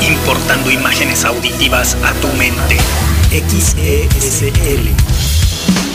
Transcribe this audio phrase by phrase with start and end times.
[0.00, 2.76] importando imágenes auditivas a tu mente.
[3.30, 4.88] XESL.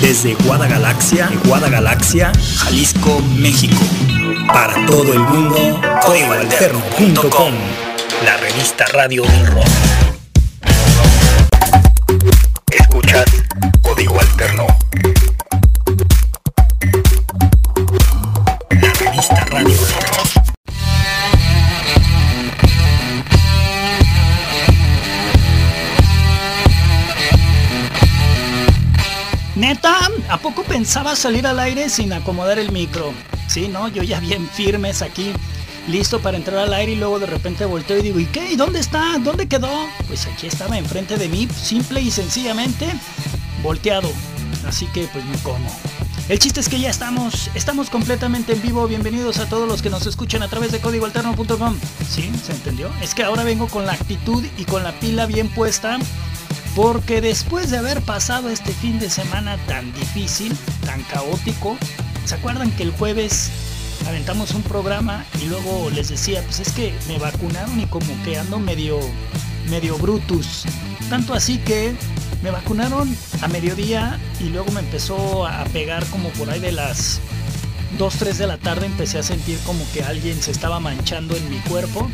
[0.02, 3.82] Desde Guadagalaxia, Guadagalaxia, Jalisco, México.
[4.48, 7.54] Para todo el mundo, códigoalterno.com.
[8.26, 9.99] La revista radio del rock.
[30.80, 33.12] Pensaba salir al aire sin acomodar el micro?
[33.50, 33.90] Sí, ¿no?
[33.90, 35.34] Yo ya bien firmes aquí,
[35.90, 38.54] listo para entrar al aire y luego de repente volteo y digo, ¿y qué?
[38.54, 39.18] ¿Y dónde está?
[39.18, 39.70] ¿Dónde quedó?
[40.08, 42.88] Pues aquí estaba enfrente de mí, simple y sencillamente,
[43.62, 44.10] volteado.
[44.66, 45.70] Así que pues ni cómo.
[46.30, 48.88] El chiste es que ya estamos, estamos completamente en vivo.
[48.88, 51.78] Bienvenidos a todos los que nos escuchan a través de códigoalterno.com.
[52.10, 52.32] ¿Sí?
[52.42, 52.90] ¿Se entendió?
[53.02, 56.00] Es que ahora vengo con la actitud y con la pila bien puesta
[56.76, 61.78] porque después de haber pasado este fin de semana tan difícil, tan caótico,
[62.26, 63.52] ¿se acuerdan que el jueves
[64.08, 68.38] aventamos un programa y luego les decía, pues es que me vacunaron y como que
[68.38, 69.00] ando medio,
[69.70, 70.64] medio brutus.
[71.10, 71.96] Tanto así que
[72.42, 77.20] me vacunaron a mediodía y luego me empezó a pegar como por ahí de las
[77.98, 81.50] 2, 3 de la tarde empecé a sentir como que alguien se estaba manchando en
[81.50, 82.10] mi cuerpo.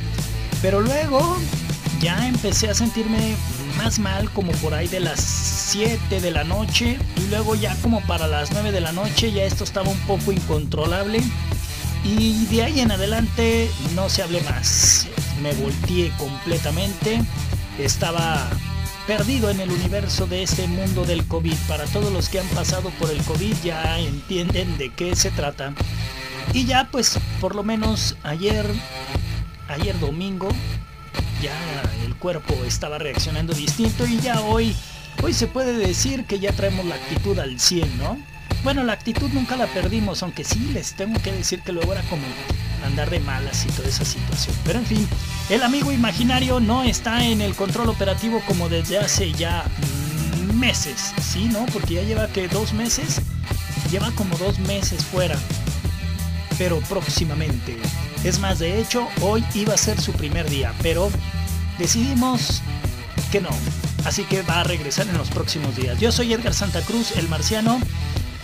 [0.61, 1.38] Pero luego
[2.02, 3.36] ya empecé a sentirme
[3.78, 8.02] más mal como por ahí de las 7 de la noche y luego ya como
[8.08, 11.22] para las 9 de la noche ya esto estaba un poco incontrolable
[12.06, 15.08] y de ahí en adelante no se hable más.
[15.42, 17.22] Me volteé completamente,
[17.80, 18.48] estaba
[19.08, 21.56] perdido en el universo de este mundo del COVID.
[21.67, 25.73] Para todos los que han pasado por el COVID ya entienden de qué se trata.
[26.54, 28.66] Y ya pues por lo menos ayer,
[29.67, 30.50] ayer domingo,
[31.41, 34.75] ya el cuerpo estaba reaccionando distinto y ya hoy,
[35.23, 38.17] hoy se puede decir que ya traemos la actitud al 100, ¿no?
[38.64, 42.02] Bueno, la actitud nunca la perdimos, aunque sí les tengo que decir que luego era
[42.04, 42.23] como
[42.83, 44.55] andar de malas y toda esa situación.
[44.65, 45.08] Pero en fin,
[45.49, 49.65] el amigo imaginario no está en el control operativo como desde hace ya
[50.55, 51.48] meses, ¿sí?
[51.52, 51.65] ¿No?
[51.67, 53.21] Porque ya lleva que dos meses,
[53.92, 55.37] lleva como dos meses fuera.
[56.58, 57.77] Pero próximamente.
[58.25, 61.11] Es más, de hecho, hoy iba a ser su primer día, pero
[61.77, 62.63] decidimos
[63.31, 63.52] que no.
[64.03, 65.99] Así que va a regresar en los próximos días.
[65.99, 67.80] Yo soy Edgar Santa Cruz, el marciano.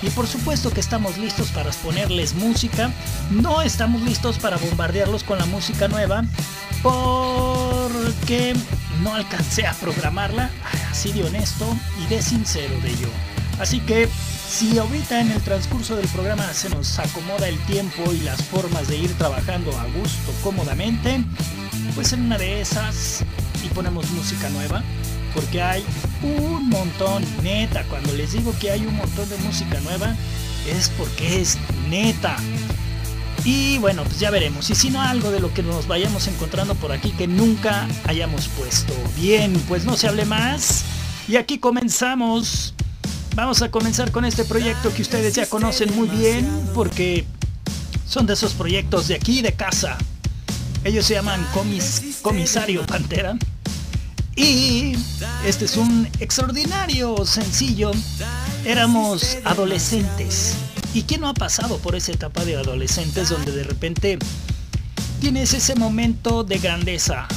[0.04, 2.92] Y por supuesto que estamos listos para ponerles música.
[3.32, 6.26] No estamos listos para bombardearlos con la música nueva.
[6.84, 8.54] Porque
[9.02, 10.52] no alcancé a programarla.
[10.92, 11.66] Así de honesto
[12.04, 13.10] y de sincero de yo.
[13.60, 14.08] Así que
[14.52, 18.90] si ahorita en el transcurso del programa se nos acomoda el tiempo y las formas
[18.90, 21.24] de ir trabajando a gusto, cómodamente,
[21.96, 23.24] pues en una de esas
[23.64, 24.84] y ponemos música nueva,
[25.34, 25.86] porque hay
[26.22, 30.16] un montón, neta, cuando les digo que hay un montón de música nueva,
[30.68, 31.58] es porque es
[31.90, 32.36] neta.
[33.46, 34.70] Y bueno, pues ya veremos.
[34.70, 38.50] Y si no, algo de lo que nos vayamos encontrando por aquí que nunca hayamos
[38.50, 38.94] puesto.
[39.16, 40.84] Bien, pues no se hable más.
[41.30, 42.74] Y aquí comenzamos.
[43.36, 47.26] Vamos a comenzar con este proyecto que ustedes ya conocen muy bien porque
[48.06, 49.98] son de esos proyectos de aquí de casa.
[50.84, 53.38] Ellos se llaman Comis, Comisario Pantera.
[54.36, 54.98] Y
[55.46, 57.92] este es un extraordinario sencillo.
[58.66, 60.56] Éramos adolescentes.
[60.94, 64.20] ¿Y quién no ha pasado por esa etapa de adolescentes donde de repente
[65.22, 67.28] tienes ese momento de grandeza?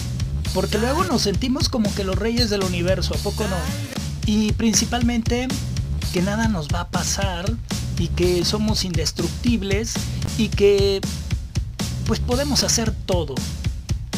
[0.54, 3.56] Porque luego nos sentimos como que los reyes del universo, ¿a poco no?
[4.26, 5.46] Y principalmente
[6.14, 7.44] que nada nos va a pasar
[7.98, 9.94] y que somos indestructibles
[10.38, 11.00] y que
[12.06, 13.34] pues podemos hacer todo,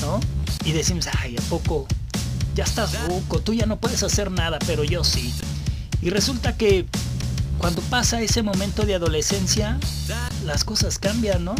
[0.02, 0.20] ¿no?
[0.66, 1.86] Y decimos, ay, ¿a poco?
[2.54, 5.32] Ya estás loco, tú ya no puedes hacer nada, pero yo sí.
[6.02, 6.84] Y resulta que
[7.56, 9.78] cuando pasa ese momento de adolescencia,
[10.44, 11.54] las cosas cambian, ¿no?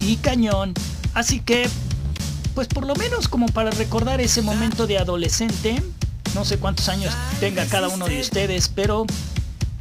[0.00, 0.72] Y cañón.
[1.12, 1.68] Así que,
[2.54, 5.82] pues por lo menos como para recordar ese momento de adolescente,
[6.34, 9.04] no sé cuántos años tenga cada uno de ustedes, pero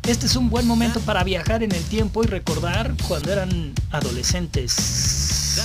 [0.09, 5.57] este es un buen momento para viajar en el tiempo y recordar cuando eran adolescentes.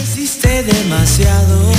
[0.00, 1.72] Hiciste demasiado,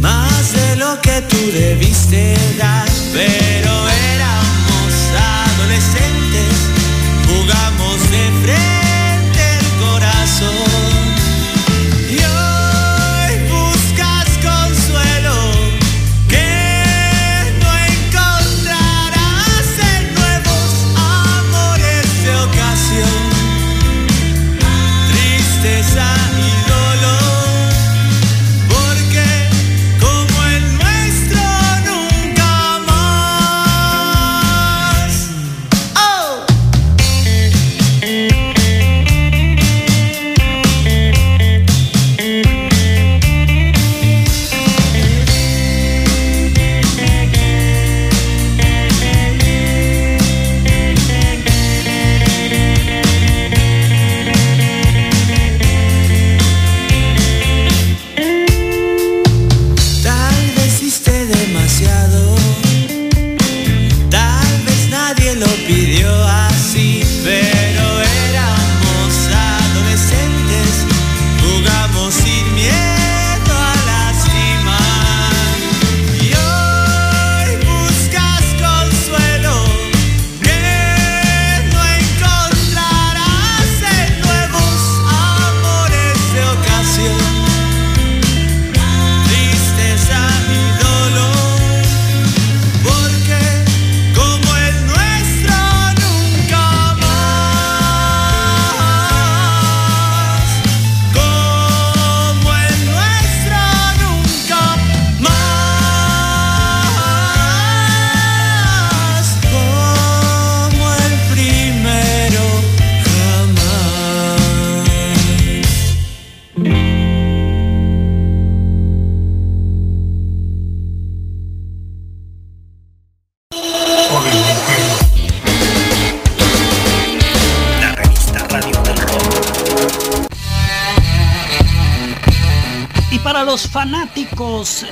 [0.00, 6.52] más de lo que tú debiste dar, pero éramos adolescentes,
[7.26, 8.77] jugamos de frente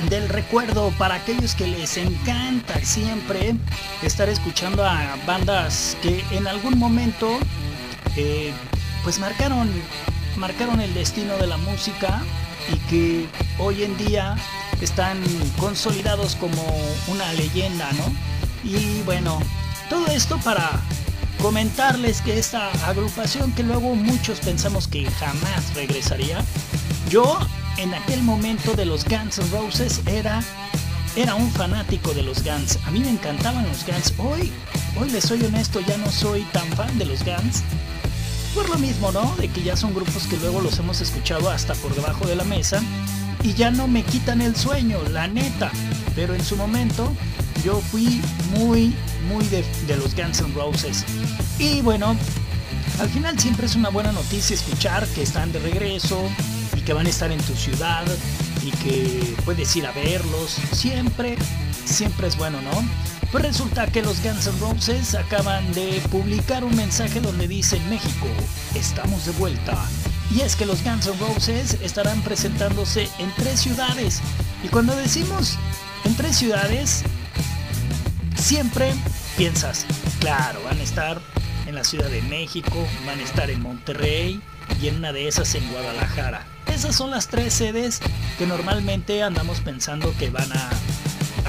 [0.09, 3.55] del recuerdo, para aquellos que les encanta siempre
[4.03, 7.29] estar escuchando a bandas que en algún momento
[8.17, 8.51] eh,
[9.05, 9.71] pues marcaron,
[10.35, 12.21] marcaron el destino de la música
[12.73, 13.25] y que
[13.57, 14.35] hoy en día
[14.81, 15.17] están
[15.57, 16.61] consolidados como
[17.07, 18.69] una leyenda, ¿no?
[18.69, 19.39] Y bueno,
[19.89, 20.71] todo esto para
[21.41, 26.43] comentarles que esta agrupación que luego muchos pensamos que jamás regresaría,
[27.09, 27.39] yo
[27.77, 30.41] en aquel momento de los Guns N' Roses era,
[31.15, 32.79] era un fanático de los Guns.
[32.85, 34.13] A mí me encantaban los Guns.
[34.17, 34.51] Hoy,
[34.99, 37.63] hoy les soy honesto, ya no soy tan fan de los Guns.
[38.55, 39.35] Por lo mismo, ¿no?
[39.35, 42.43] De que ya son grupos que luego los hemos escuchado hasta por debajo de la
[42.43, 42.81] mesa
[43.43, 45.71] y ya no me quitan el sueño, la neta.
[46.15, 47.13] Pero en su momento
[47.63, 48.21] yo fui
[48.57, 48.95] muy,
[49.29, 51.05] muy de, de los Guns N' Roses.
[51.59, 52.15] Y bueno,
[52.99, 56.27] al final siempre es una buena noticia escuchar que están de regreso,
[56.87, 58.05] que van a estar en tu ciudad
[58.63, 60.51] y que puedes ir a verlos.
[60.71, 61.37] Siempre,
[61.83, 62.71] siempre es bueno, ¿no?
[63.29, 68.25] Pues resulta que los Guns N' Roses acaban de publicar un mensaje donde dice México,
[68.73, 69.75] estamos de vuelta.
[70.33, 74.21] Y es que los Guns N' Roses estarán presentándose en tres ciudades.
[74.63, 75.57] Y cuando decimos
[76.05, 77.03] en tres ciudades,
[78.37, 78.93] siempre
[79.35, 79.85] piensas,
[80.21, 81.19] claro, van a estar
[81.65, 84.41] en la Ciudad de México, van a estar en Monterrey
[84.81, 86.45] y en una de esas en Guadalajara.
[86.73, 87.99] Esas son las tres sedes
[88.37, 90.69] que normalmente andamos pensando que van a,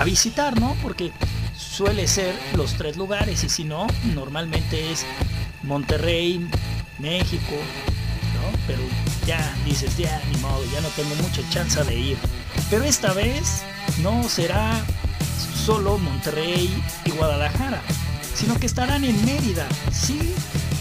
[0.05, 0.76] visitar, ¿no?
[0.81, 1.12] Porque
[1.56, 5.05] suele ser los tres lugares y si no, normalmente es
[5.65, 6.49] Monterrey,
[6.99, 7.56] México,
[8.35, 8.59] ¿no?
[8.67, 8.81] Pero
[9.26, 12.19] ya dices, ya ni modo, ya no tengo mucha chance de ir.
[12.71, 13.64] Pero esta vez
[14.00, 14.81] no será
[15.66, 16.71] solo Monterrey
[17.04, 17.83] y Guadalajara,
[18.35, 19.66] sino que estarán en Mérida.
[19.93, 20.33] Sí,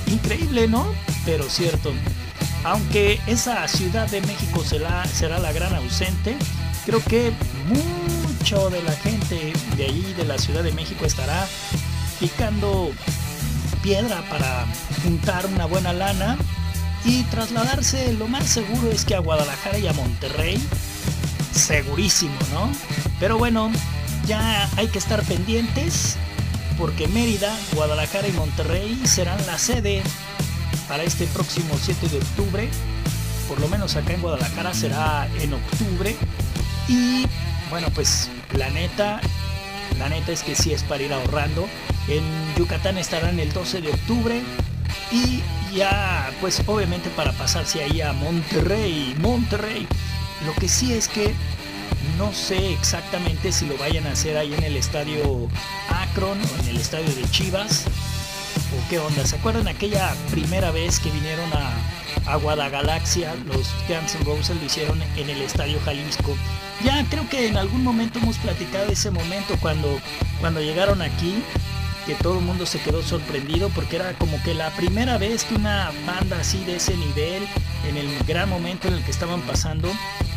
[0.05, 0.93] increíble, ¿no?
[1.25, 1.91] Pero cierto.
[2.67, 6.35] Aunque esa Ciudad de México será, será la gran ausente,
[6.85, 7.31] creo que
[7.65, 11.47] mucho de la gente de allí, de la Ciudad de México, estará
[12.19, 12.91] picando
[13.81, 14.65] piedra para
[15.01, 16.37] juntar una buena lana
[17.05, 18.11] y trasladarse.
[18.11, 20.61] Lo más seguro es que a Guadalajara y a Monterrey,
[21.53, 22.69] segurísimo, ¿no?
[23.17, 23.71] Pero bueno,
[24.27, 26.17] ya hay que estar pendientes
[26.77, 30.03] porque Mérida, Guadalajara y Monterrey serán la sede
[30.87, 32.69] para este próximo 7 de octubre.
[33.47, 36.15] Por lo menos acá en Guadalajara será en octubre.
[36.87, 37.25] Y
[37.69, 39.21] bueno, pues la neta,
[39.99, 41.67] la neta es que sí es para ir ahorrando.
[42.07, 42.23] En
[42.57, 44.41] Yucatán estarán el 12 de octubre.
[45.11, 45.41] Y
[45.73, 49.87] ya, pues obviamente para pasarse ahí a Monterrey, Monterrey.
[50.45, 51.33] Lo que sí es que
[52.17, 55.47] no sé exactamente si lo vayan a hacer ahí en el estadio
[55.89, 57.85] Akron o en el estadio de Chivas
[58.73, 59.25] o qué onda.
[59.25, 63.35] ¿Se acuerdan aquella primera vez que vinieron a, a Guadagalaxia?
[63.45, 66.35] Los Guns N' Roses lo hicieron en el estadio Jalisco.
[66.83, 69.99] Ya creo que en algún momento hemos platicado ese momento cuando,
[70.39, 71.43] cuando llegaron aquí
[72.05, 75.55] que todo el mundo se quedó sorprendido porque era como que la primera vez que
[75.55, 77.45] una banda así de ese nivel,
[77.85, 79.91] en el gran momento en el que estaban pasando,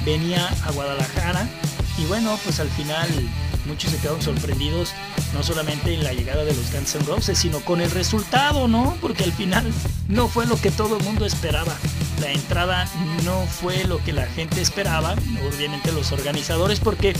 [0.04, 1.48] venía a Guadalajara.
[1.96, 3.08] Y bueno, pues al final
[3.66, 4.92] muchos se quedaron sorprendidos,
[5.34, 8.96] no solamente en la llegada de los Guns N' Roses, sino con el resultado, ¿no?
[9.00, 9.70] Porque al final
[10.08, 11.74] no fue lo que todo el mundo esperaba.
[12.20, 12.88] La entrada
[13.24, 15.14] no fue lo que la gente esperaba,
[15.48, 17.14] obviamente los organizadores, porque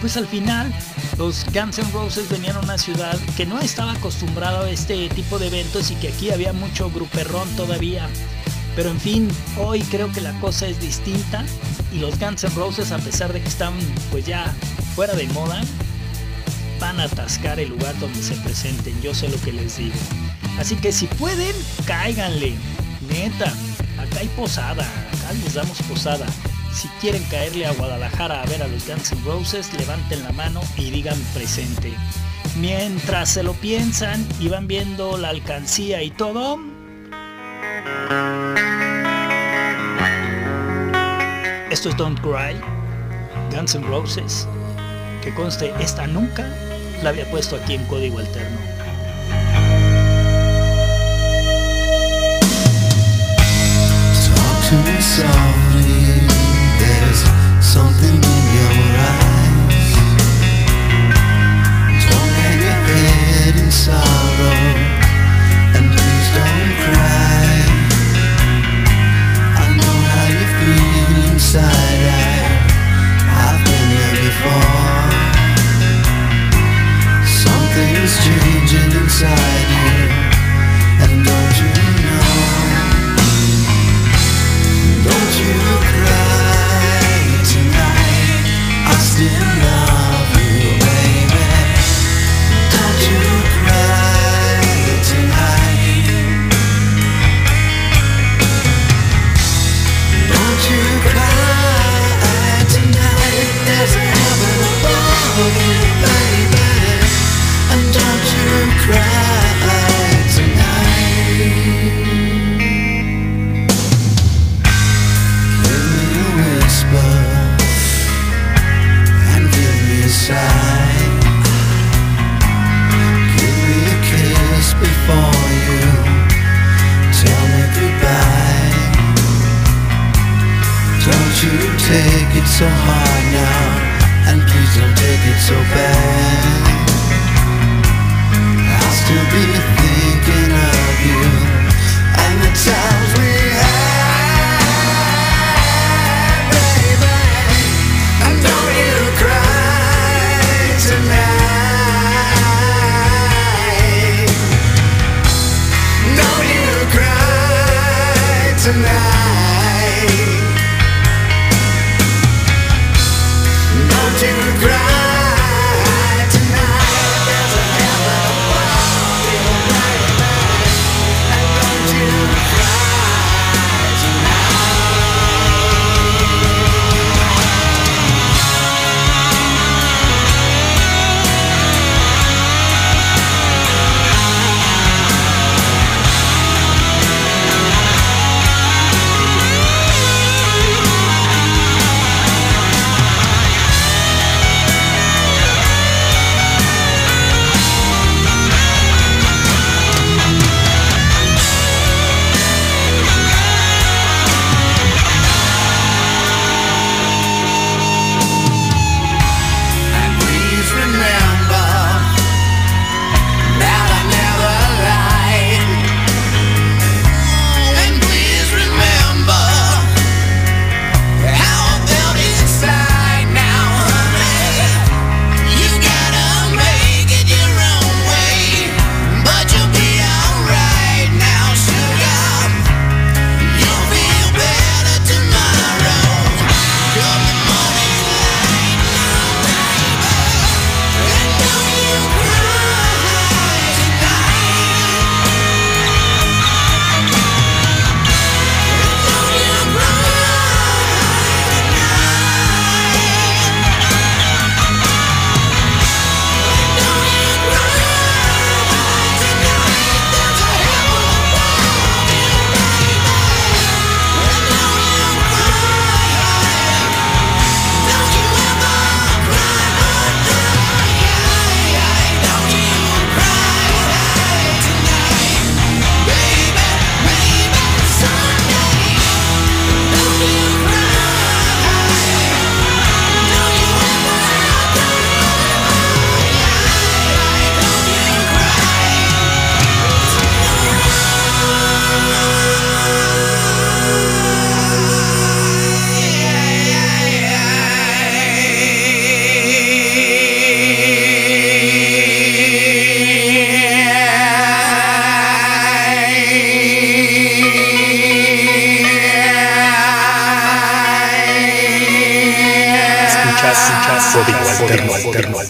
[0.00, 0.72] pues al final
[1.18, 5.38] los Guns N' Roses venían a una ciudad que no estaba acostumbrada a este tipo
[5.38, 8.08] de eventos y que aquí había mucho gruperrón todavía.
[8.74, 11.44] Pero en fin, hoy creo que la cosa es distinta
[11.92, 13.72] y los Guns N' Roses a pesar de que están
[14.10, 14.54] pues ya
[14.96, 15.60] fuera de moda,
[16.80, 19.94] van a atascar el lugar donde se presenten, yo sé lo que les digo.
[20.58, 22.54] Así que si pueden, cáiganle,
[23.10, 23.52] neta,
[23.98, 26.24] acá hay posada, acá les damos posada.
[26.72, 30.62] Si quieren caerle a Guadalajara a ver a los Guns N' Roses, levanten la mano
[30.78, 31.92] y digan presente.
[32.58, 36.58] Mientras se lo piensan y van viendo la alcancía y todo,
[41.70, 42.58] esto es Don't Cry,
[43.54, 44.48] Guns N' Roses.
[45.26, 46.46] Que conste, esta nunca
[47.02, 48.58] la había puesto aquí en código alterno.
[54.22, 54.72] To
[63.58, 64.62] in sorrow,
[65.74, 67.50] and please don't cry.
[69.58, 71.85] I know how you feel inside.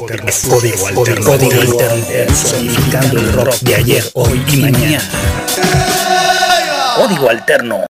[0.07, 5.11] Alterno, código alterno, código alterno, personificando el rock de ayer, hoy y mañana.
[6.97, 7.87] Código alterno.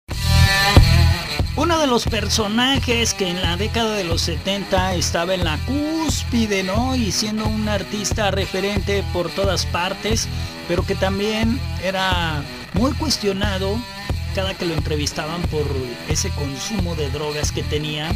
[1.55, 6.63] Uno de los personajes que en la década de los 70 estaba en la cúspide,
[6.63, 6.96] ¿no?
[6.96, 10.27] Y siendo un artista referente por todas partes,
[10.67, 12.43] pero que también era
[12.74, 13.79] muy cuestionado
[14.36, 15.65] cada que lo entrevistaban por
[16.10, 18.12] ese consumo de drogas que tenía.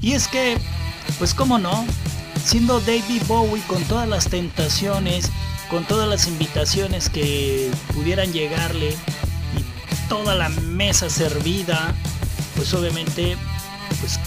[0.00, 0.58] Y es que,
[1.18, 1.86] pues cómo no,
[2.46, 5.30] siendo David Bowie con todas las tentaciones,
[5.68, 11.92] con todas las invitaciones que pudieran llegarle y toda la mesa servida,
[12.54, 13.36] pues obviamente,
[14.00, 14.20] pues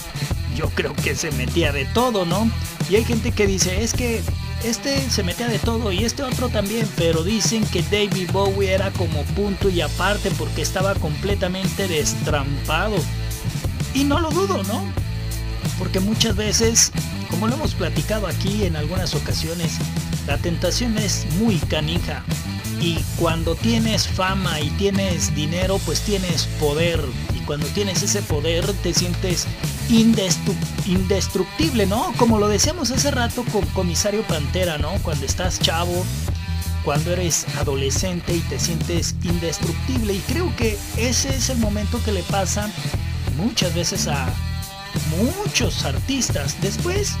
[0.54, 2.50] yo creo que se metía de todo, ¿no?
[2.90, 4.20] Y hay gente que dice, es que
[4.64, 8.90] este se metía de todo y este otro también, pero dicen que David Bowie era
[8.90, 12.96] como punto y aparte porque estaba completamente destrampado.
[13.94, 14.99] Y no lo dudo, ¿no?
[15.80, 16.92] Porque muchas veces,
[17.30, 19.78] como lo hemos platicado aquí en algunas ocasiones,
[20.26, 22.22] la tentación es muy canija.
[22.82, 27.00] Y cuando tienes fama y tienes dinero, pues tienes poder.
[27.34, 29.46] Y cuando tienes ese poder, te sientes
[29.88, 32.12] indestructible, ¿no?
[32.18, 34.92] Como lo decíamos hace rato con Comisario Pantera, ¿no?
[35.02, 36.04] Cuando estás chavo,
[36.84, 40.12] cuando eres adolescente y te sientes indestructible.
[40.12, 42.70] Y creo que ese es el momento que le pasa
[43.38, 44.28] muchas veces a
[45.10, 46.60] muchos artistas.
[46.60, 47.16] Después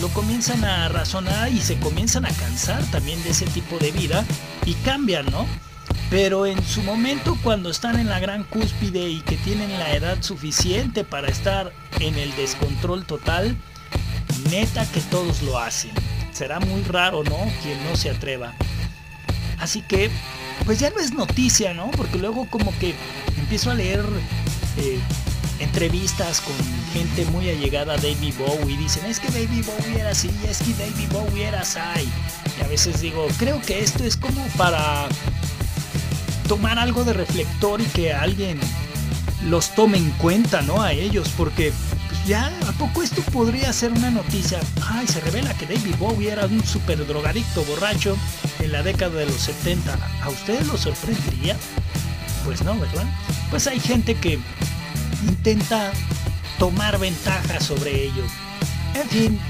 [0.00, 4.24] lo comienzan a razonar y se comienzan a cansar también de ese tipo de vida
[4.66, 5.46] y cambian, ¿no?
[6.10, 10.22] Pero en su momento cuando están en la gran cúspide y que tienen la edad
[10.22, 13.56] suficiente para estar en el descontrol total,
[14.50, 15.92] neta que todos lo hacen.
[16.32, 17.38] Será muy raro, ¿no?
[17.62, 18.54] Quien no se atreva.
[19.58, 20.10] Así que,
[20.64, 21.90] pues ya no es noticia, ¿no?
[21.92, 22.94] Porque luego como que
[23.38, 24.04] empiezo a leer
[24.76, 24.98] eh,
[25.60, 26.54] entrevistas con
[26.94, 28.78] gente muy allegada a David Bowie.
[28.78, 31.80] Dicen, es que David Bowie era así, es que David Bowie era así.
[32.56, 35.08] Y a veces digo, creo que esto es como para
[36.48, 38.60] tomar algo de reflector y que alguien
[39.48, 40.80] los tome en cuenta, ¿no?
[40.82, 41.72] A ellos, porque
[42.08, 44.60] pues, ya a poco esto podría ser una noticia.
[44.88, 48.16] Ay, se revela que David Bowie era un super drogadicto borracho
[48.60, 49.98] en la década de los 70.
[50.22, 51.56] ¿A ustedes lo sorprendería?
[52.44, 53.06] Pues no, ¿verdad?
[53.50, 54.38] Pues hay gente que
[55.26, 55.92] intenta
[56.58, 58.24] tomar ventaja sobre ello.
[58.94, 59.40] En fin,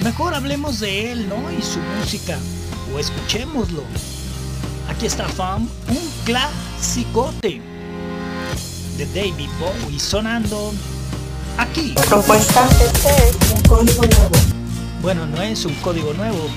[0.00, 1.50] mejor hablemos de él, ¿no?
[1.52, 2.38] Y su música.
[2.94, 3.82] O escuchémoslo.
[4.88, 7.60] Aquí está Fam, un clasicote
[8.98, 10.72] de David Bowie sonando
[11.56, 11.94] aquí.
[12.08, 12.68] Propuesta.
[13.04, 14.30] Es un código nuevo.
[15.02, 16.48] Bueno, no es un código nuevo.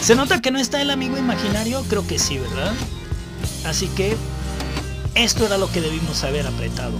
[0.00, 1.84] ¿Se nota que no está el amigo imaginario?
[1.88, 2.72] Creo que sí, ¿verdad?
[3.66, 4.16] Así que
[5.14, 6.92] esto era lo que debimos haber apretado.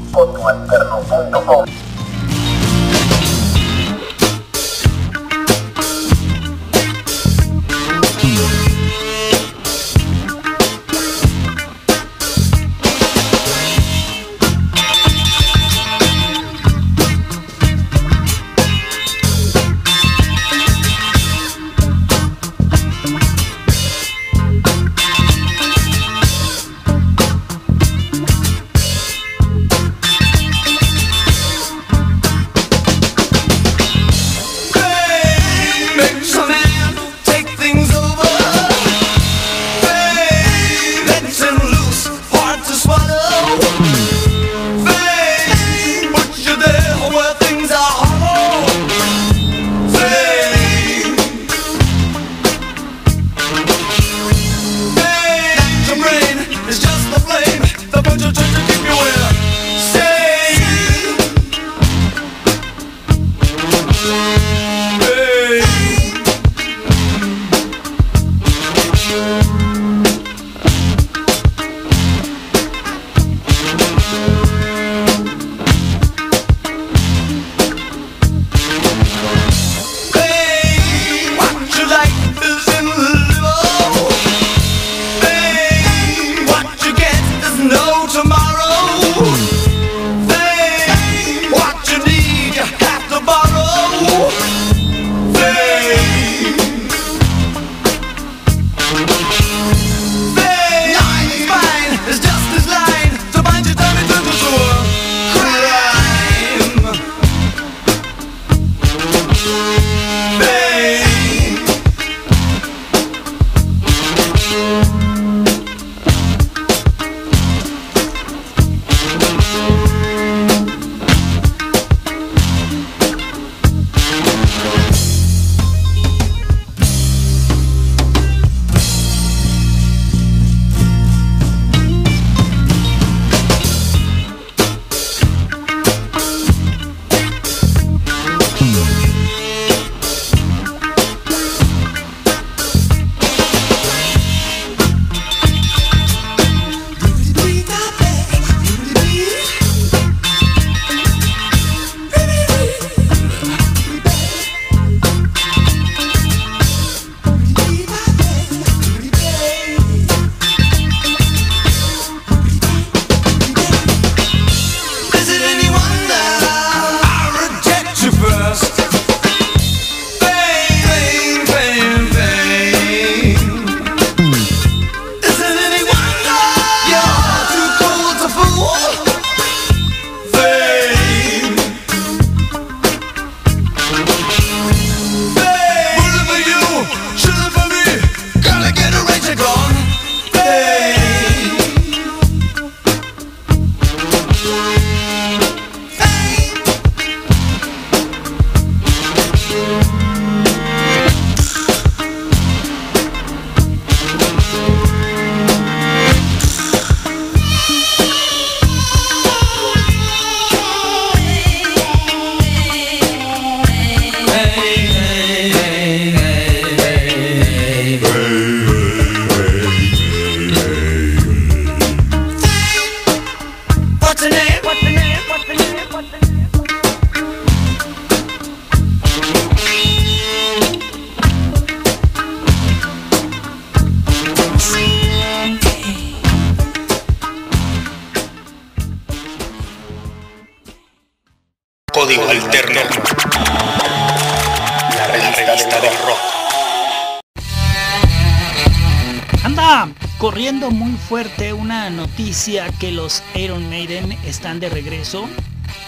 [252.40, 255.28] Noticia que los Iron Maiden están de regreso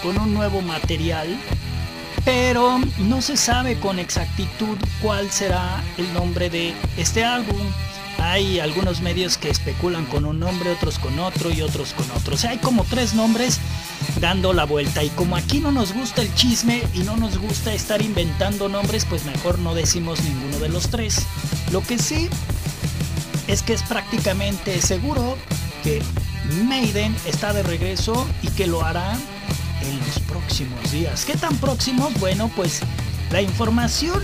[0.03, 1.27] con un nuevo material,
[2.25, 7.59] pero no se sabe con exactitud cuál será el nombre de este álbum.
[8.19, 12.35] Hay algunos medios que especulan con un nombre, otros con otro y otros con otro.
[12.47, 13.59] Hay como tres nombres
[14.21, 15.03] dando la vuelta.
[15.03, 19.05] Y como aquí no nos gusta el chisme y no nos gusta estar inventando nombres,
[19.05, 21.25] pues mejor no decimos ninguno de los tres.
[21.71, 22.29] Lo que sí
[23.47, 25.35] es que es prácticamente seguro
[25.83, 25.99] que
[26.53, 29.17] Maiden está de regreso y que lo hará
[29.81, 31.25] en los próximos días.
[31.25, 32.13] ¿Qué tan próximos?
[32.19, 32.81] Bueno, pues
[33.31, 34.21] la información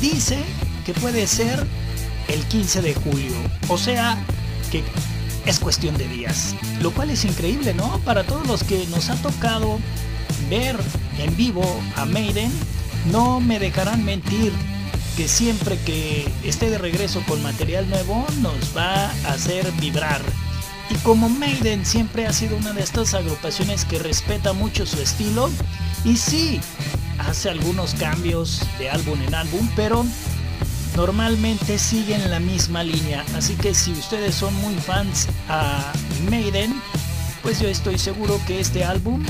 [0.00, 0.38] dice
[0.84, 1.66] que puede ser
[2.28, 3.32] el 15 de julio.
[3.68, 4.16] O sea,
[4.70, 4.82] que
[5.46, 6.54] es cuestión de días.
[6.80, 7.98] Lo cual es increíble, ¿no?
[8.00, 9.78] Para todos los que nos ha tocado
[10.48, 10.76] ver
[11.18, 11.64] en vivo
[11.96, 12.50] a Maiden,
[13.10, 14.52] no me dejarán mentir
[15.16, 20.22] que siempre que esté de regreso con material nuevo nos va a hacer vibrar.
[20.92, 25.50] Y como Maiden siempre ha sido una de estas agrupaciones que respeta mucho su estilo,
[26.04, 26.60] y sí,
[27.18, 30.04] hace algunos cambios de álbum en álbum, pero
[30.94, 33.24] normalmente siguen la misma línea.
[33.34, 35.92] Así que si ustedes son muy fans a
[36.28, 36.74] Maiden,
[37.42, 39.24] pues yo estoy seguro que este álbum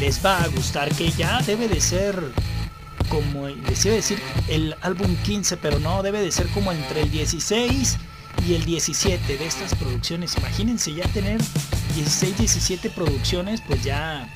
[0.00, 2.32] les va a gustar, que ya debe de ser
[3.10, 7.02] como les iba a decir el álbum 15, pero no, debe de ser como entre
[7.02, 7.98] el 16
[8.46, 10.36] y el 17 de estas producciones.
[10.36, 11.40] Imagínense ya tener
[11.94, 14.28] 16, 17 producciones, pues ya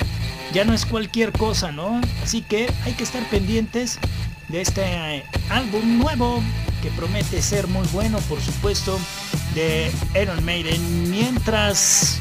[0.53, 2.01] ya no es cualquier cosa, ¿no?
[2.23, 3.99] Así que hay que estar pendientes
[4.49, 6.43] de este eh, álbum nuevo
[6.83, 8.99] que promete ser muy bueno, por supuesto,
[9.55, 11.11] de Iron Maiden.
[11.11, 12.21] Mientras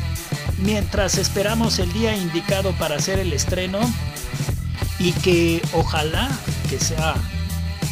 [0.58, 3.80] mientras esperamos el día indicado para hacer el estreno
[5.00, 6.30] y que ojalá
[6.70, 7.16] que sea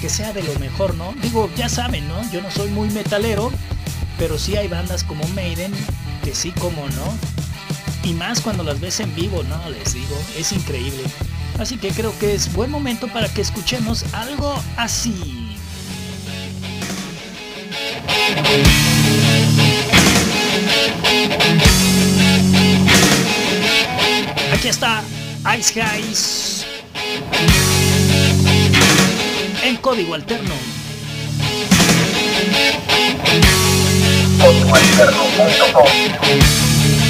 [0.01, 1.13] que sea de lo mejor, ¿no?
[1.21, 2.29] Digo, ya saben, ¿no?
[2.31, 3.51] Yo no soy muy metalero,
[4.17, 5.73] pero sí hay bandas como Maiden
[6.23, 7.17] que sí como no.
[8.03, 9.69] Y más cuando las ves en vivo, ¿no?
[9.69, 11.03] Les digo, es increíble.
[11.59, 15.57] Así que creo que es buen momento para que escuchemos algo así.
[24.53, 25.03] Aquí está
[25.57, 26.65] Ice Guys
[29.63, 30.53] en código alterno.
[34.45, 35.23] próximo inverno.
[35.37, 37.04] Muito bom.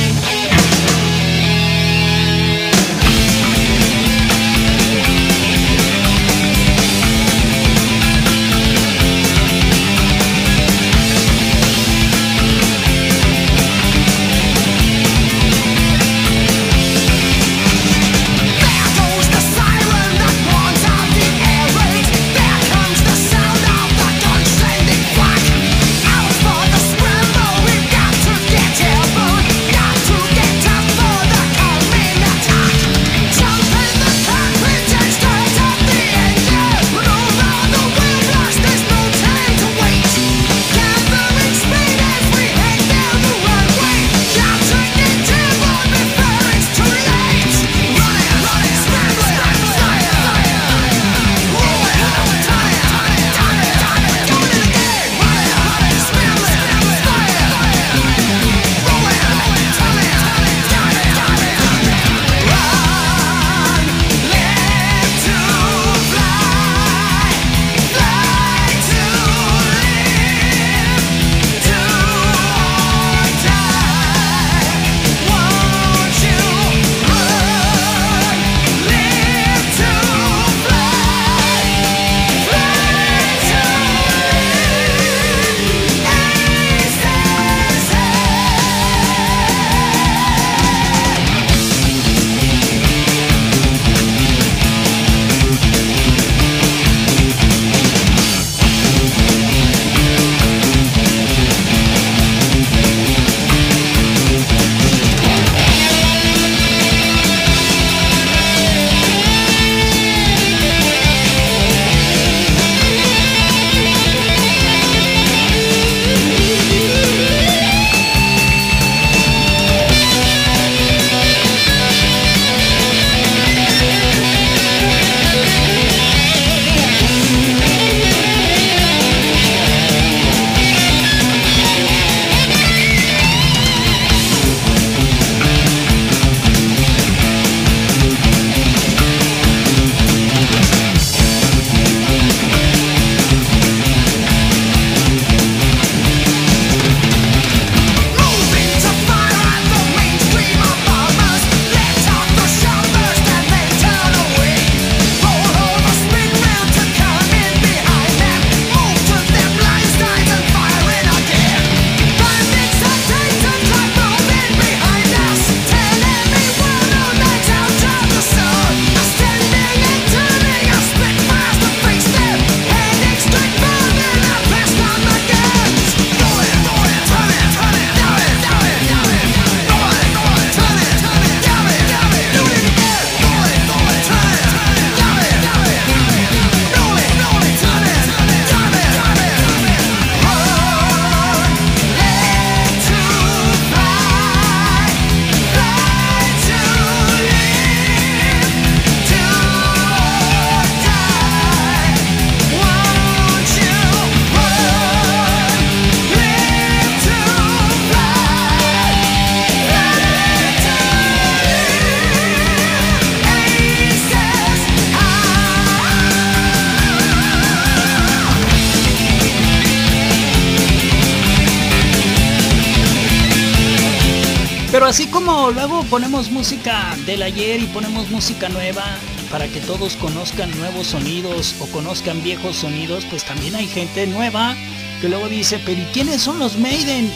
[225.26, 228.84] Luego ponemos música del ayer y ponemos música nueva
[229.32, 234.56] para que todos conozcan nuevos sonidos o conozcan viejos sonidos, pues también hay gente nueva
[235.02, 237.12] que luego dice, pero ¿y quiénes son los Maiden?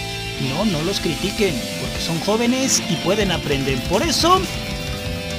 [0.49, 3.77] No, no los critiquen, porque son jóvenes y pueden aprender.
[3.83, 4.41] Por eso,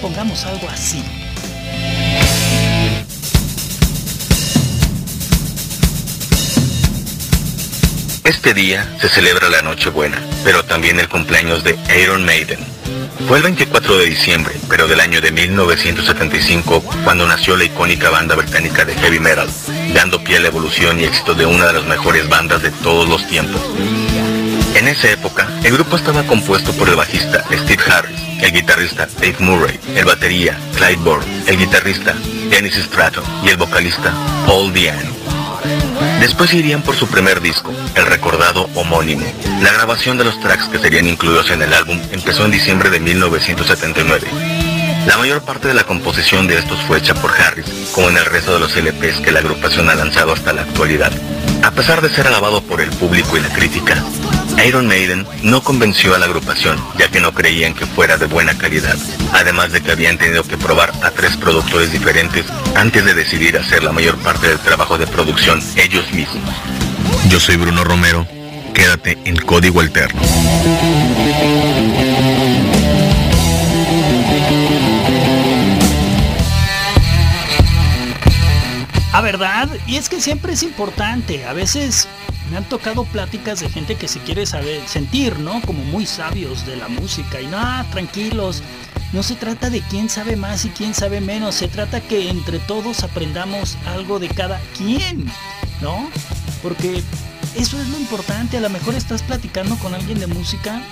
[0.00, 1.02] pongamos algo así.
[8.30, 12.60] Este día se celebra la Nochebuena, pero también el cumpleaños de Iron Maiden.
[13.26, 18.36] Fue el 24 de diciembre, pero del año de 1975, cuando nació la icónica banda
[18.36, 19.48] británica de heavy metal,
[19.94, 23.08] dando pie a la evolución y éxito de una de las mejores bandas de todos
[23.08, 23.60] los tiempos.
[24.76, 29.36] En esa época, el grupo estaba compuesto por el bajista Steve Harris, el guitarrista Dave
[29.40, 32.14] Murray, el batería Clyde Bourne, el guitarrista
[32.48, 34.14] Dennis Stratton y el vocalista
[34.46, 35.19] Paul Diano.
[36.20, 39.26] Después irían por su primer disco, el recordado homónimo.
[39.62, 43.00] La grabación de los tracks que serían incluidos en el álbum empezó en diciembre de
[43.00, 44.28] 1979.
[45.06, 48.24] La mayor parte de la composición de estos fue hecha por Harris, como en el
[48.26, 51.12] resto de los LPs que la agrupación ha lanzado hasta la actualidad.
[51.62, 54.02] A pesar de ser alabado por el público y la crítica,
[54.66, 58.56] Iron Maiden no convenció a la agrupación, ya que no creían que fuera de buena
[58.58, 58.96] calidad,
[59.32, 62.44] además de que habían tenido que probar a tres productores diferentes
[62.76, 66.54] antes de decidir hacer la mayor parte del trabajo de producción ellos mismos.
[67.28, 68.26] Yo soy Bruno Romero,
[68.74, 70.20] quédate en Código Alterno.
[79.12, 81.44] A verdad, y es que siempre es importante.
[81.44, 82.08] A veces
[82.50, 85.60] me han tocado pláticas de gente que se quiere saber, sentir, ¿no?
[85.62, 87.40] Como muy sabios de la música.
[87.40, 88.62] Y nada, tranquilos.
[89.12, 91.54] No se trata de quién sabe más y quién sabe menos.
[91.54, 95.26] Se trata que entre todos aprendamos algo de cada quien,
[95.80, 96.10] ¿no?
[96.62, 97.02] Porque
[97.56, 98.56] eso es lo importante.
[98.56, 100.82] A lo mejor estás platicando con alguien de música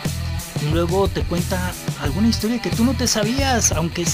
[0.62, 4.04] y luego te cuenta alguna historia que tú no te sabías, aunque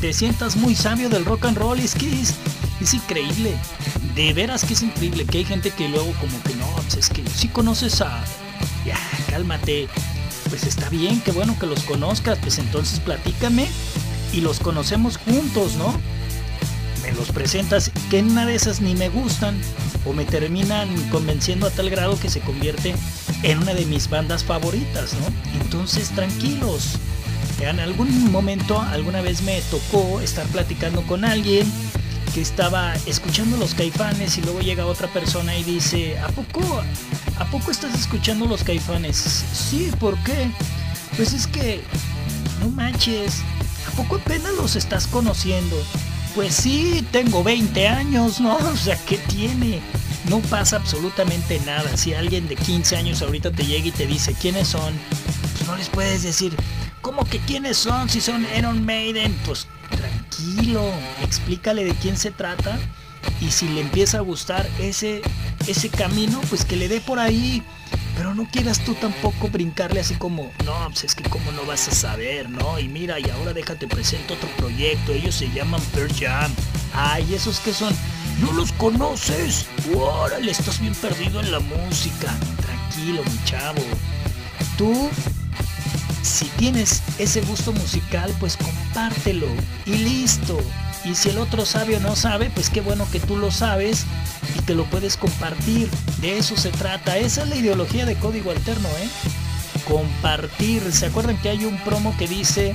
[0.00, 1.78] te sientas muy sabio del rock and roll.
[1.78, 2.34] Es que es,
[2.80, 3.56] es increíble.
[4.14, 6.61] De veras que es increíble que hay gente que luego como que no,
[6.92, 8.22] pues es que si conoces a...
[9.30, 9.88] Cálmate.
[10.50, 12.38] Pues está bien, qué bueno que los conozcas.
[12.38, 13.68] Pues entonces platícame
[14.32, 15.98] y los conocemos juntos, ¿no?
[17.02, 19.58] me los presentas que en una de esas ni me gustan
[20.04, 22.94] o me terminan convenciendo a tal grado que se convierte
[23.42, 25.60] en una de mis bandas favoritas, ¿no?
[25.62, 26.98] Entonces tranquilos.
[27.60, 31.66] En algún momento, alguna vez me tocó estar platicando con alguien
[32.32, 36.82] que estaba escuchando los caifanes y luego llega otra persona y dice, ¿a poco,
[37.38, 39.16] a poco estás escuchando los caifanes?
[39.16, 40.50] Sí, ¿por qué?
[41.16, 41.82] Pues es que,
[42.60, 43.42] no manches,
[43.86, 45.76] ¿a poco apenas los estás conociendo?
[46.34, 48.56] Pues sí, tengo 20 años, ¿no?
[48.72, 49.80] O sea, ¿qué tiene?
[50.28, 51.96] No pasa absolutamente nada.
[51.96, 54.94] Si alguien de 15 años ahorita te llega y te dice quiénes son,
[55.52, 56.56] pues no les puedes decir,
[57.02, 58.08] ¿cómo que quiénes son?
[58.08, 59.66] Si son Iron Maiden, pues
[60.32, 60.92] tranquilo,
[61.22, 62.78] explícale de quién se trata
[63.40, 65.22] y si le empieza a gustar ese,
[65.66, 67.62] ese camino, pues que le dé por ahí.
[68.16, 71.88] Pero no quieras tú tampoco brincarle así como, no, pues es que como no vas
[71.88, 72.78] a saber, ¿no?
[72.78, 76.52] Y mira, y ahora déjate presento otro proyecto, ellos se llaman Pearl Jam.
[76.94, 77.94] Ay, esos que son,
[78.40, 79.66] no los conoces.
[79.94, 82.34] Órale, estás bien perdido en la música.
[82.60, 83.82] Tranquilo, mi chavo.
[84.76, 85.10] Tú
[86.22, 89.48] si tienes ese gusto musical, pues compártelo
[89.84, 90.58] y listo.
[91.04, 94.04] Y si el otro sabe o no sabe, pues qué bueno que tú lo sabes
[94.56, 95.90] y que lo puedes compartir.
[96.20, 97.18] De eso se trata.
[97.18, 99.08] Esa es la ideología de código alterno, ¿eh?
[99.88, 100.92] Compartir.
[100.92, 102.72] ¿Se acuerdan que hay un promo que dice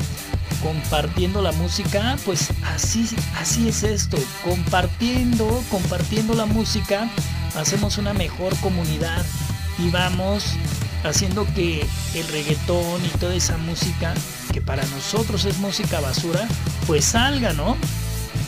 [0.61, 2.17] compartiendo la música?
[2.25, 3.07] Pues así,
[3.39, 4.17] así es esto.
[4.43, 7.09] Compartiendo, compartiendo la música,
[7.55, 9.25] hacemos una mejor comunidad
[9.79, 10.43] y vamos
[11.03, 14.13] haciendo que el reggaetón y toda esa música
[14.51, 16.47] que para nosotros es música basura,
[16.85, 17.77] pues salga, ¿no?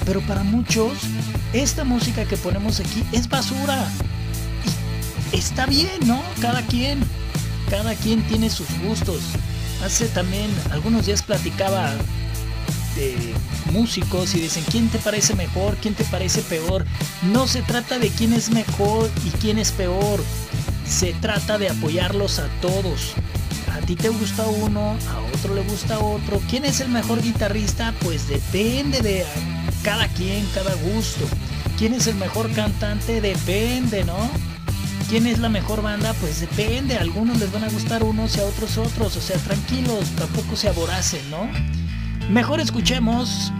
[0.05, 0.93] Pero para muchos,
[1.53, 3.87] esta música que ponemos aquí es basura.
[5.31, 6.21] Y está bien, ¿no?
[6.41, 6.99] Cada quien,
[7.69, 9.21] cada quien tiene sus gustos.
[9.83, 11.93] Hace también, algunos días platicaba
[12.95, 13.33] de
[13.71, 16.85] músicos y dicen quién te parece mejor, quién te parece peor.
[17.21, 20.23] No se trata de quién es mejor y quién es peor.
[20.89, 23.13] Se trata de apoyarlos a todos.
[23.71, 26.41] A ti te gusta uno, a otro le gusta otro.
[26.49, 27.93] ¿Quién es el mejor guitarrista?
[28.01, 29.23] Pues depende de
[29.83, 31.25] cada quien, cada gusto.
[31.77, 33.21] ¿Quién es el mejor cantante?
[33.21, 34.17] Depende, ¿no?
[35.09, 36.13] ¿Quién es la mejor banda?
[36.19, 36.97] Pues depende.
[36.97, 39.15] A algunos les van a gustar unos y a otros otros.
[39.15, 41.47] O sea, tranquilos, tampoco se aboracen, ¿no?
[42.31, 43.53] Mejor escuchemos,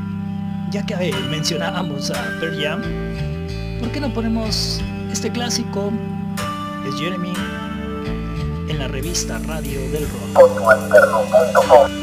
[0.72, 0.96] ya que
[1.30, 2.82] mencionábamos a Pearl Jam,
[3.80, 5.94] ¿por qué no ponemos este clásico?
[6.86, 11.99] es Jeremy eh, en la revista Radio del Rock.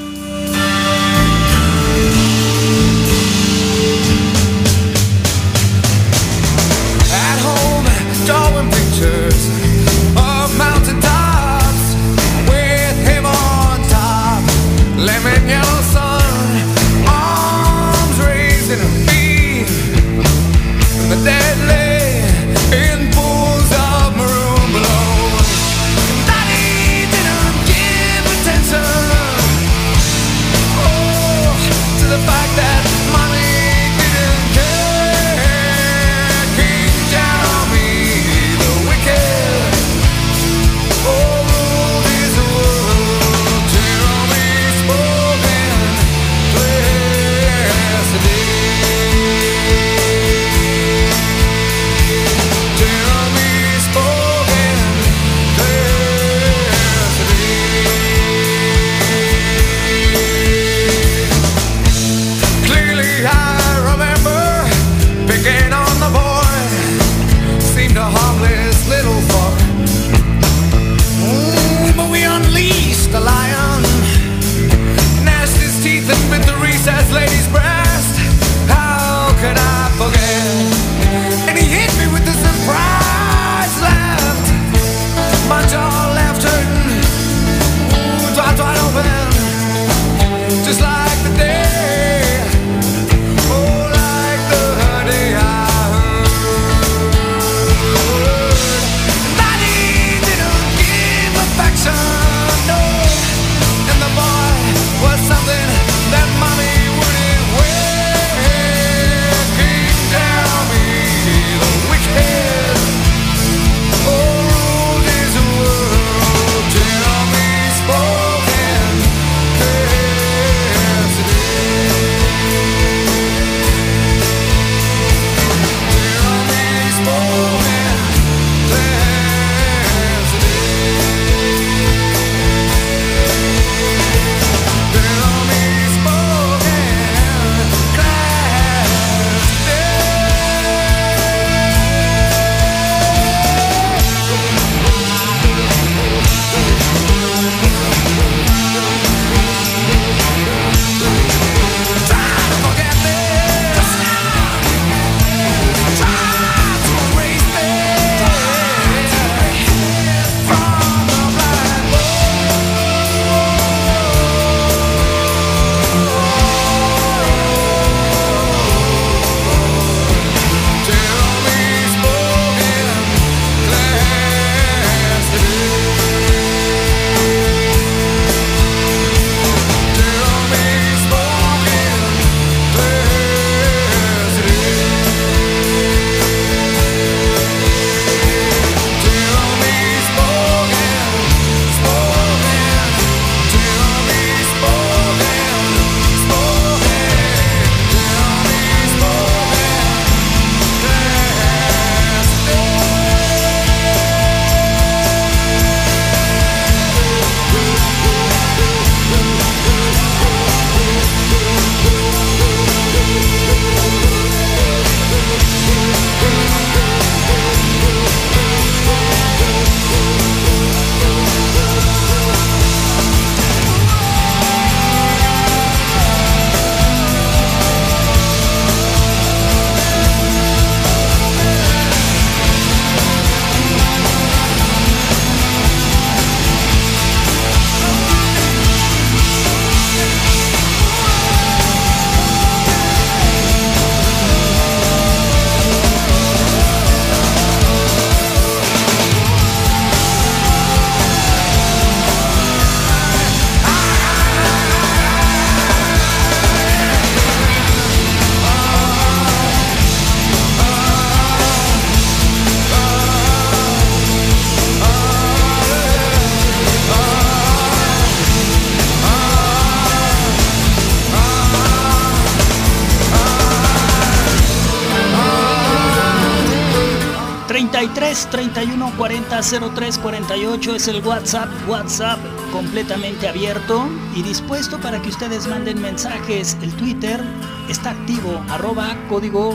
[278.31, 279.41] 31 40
[279.75, 282.19] 03 48 es el WhatsApp, WhatsApp
[282.53, 286.57] completamente abierto y dispuesto para que ustedes manden mensajes.
[286.63, 287.21] El Twitter
[287.69, 289.55] está activo, arroba código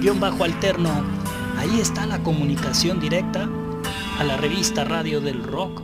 [0.00, 0.90] guion bajo alterno.
[1.58, 3.48] Ahí está la comunicación directa
[4.18, 5.82] a la revista Radio del Rock.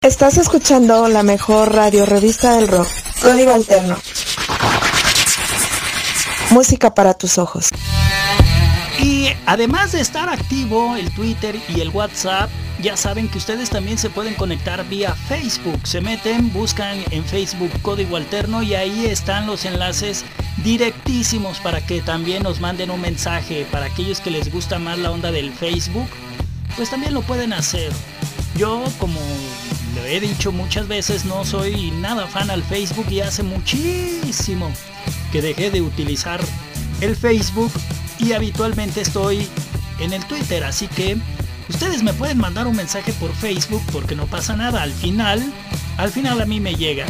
[0.00, 2.88] Estás escuchando la mejor radio revista del rock,
[3.22, 3.96] Código Alterno.
[6.50, 7.70] Música para tus ojos.
[9.02, 12.48] Y además de estar activo el Twitter y el WhatsApp,
[12.80, 15.80] ya saben que ustedes también se pueden conectar vía Facebook.
[15.84, 20.24] Se meten, buscan en Facebook Código Alterno y ahí están los enlaces
[20.62, 23.66] directísimos para que también nos manden un mensaje.
[23.72, 26.08] Para aquellos que les gusta más la onda del Facebook,
[26.76, 27.92] pues también lo pueden hacer.
[28.56, 29.20] Yo, como
[29.96, 34.70] lo he dicho muchas veces, no soy nada fan al Facebook y hace muchísimo
[35.32, 36.40] que dejé de utilizar
[37.00, 37.72] el Facebook
[38.22, 39.48] y habitualmente estoy
[39.98, 41.18] en el Twitter, así que
[41.68, 45.42] ustedes me pueden mandar un mensaje por Facebook porque no pasa nada, al final,
[45.96, 47.06] al final a mí me llega.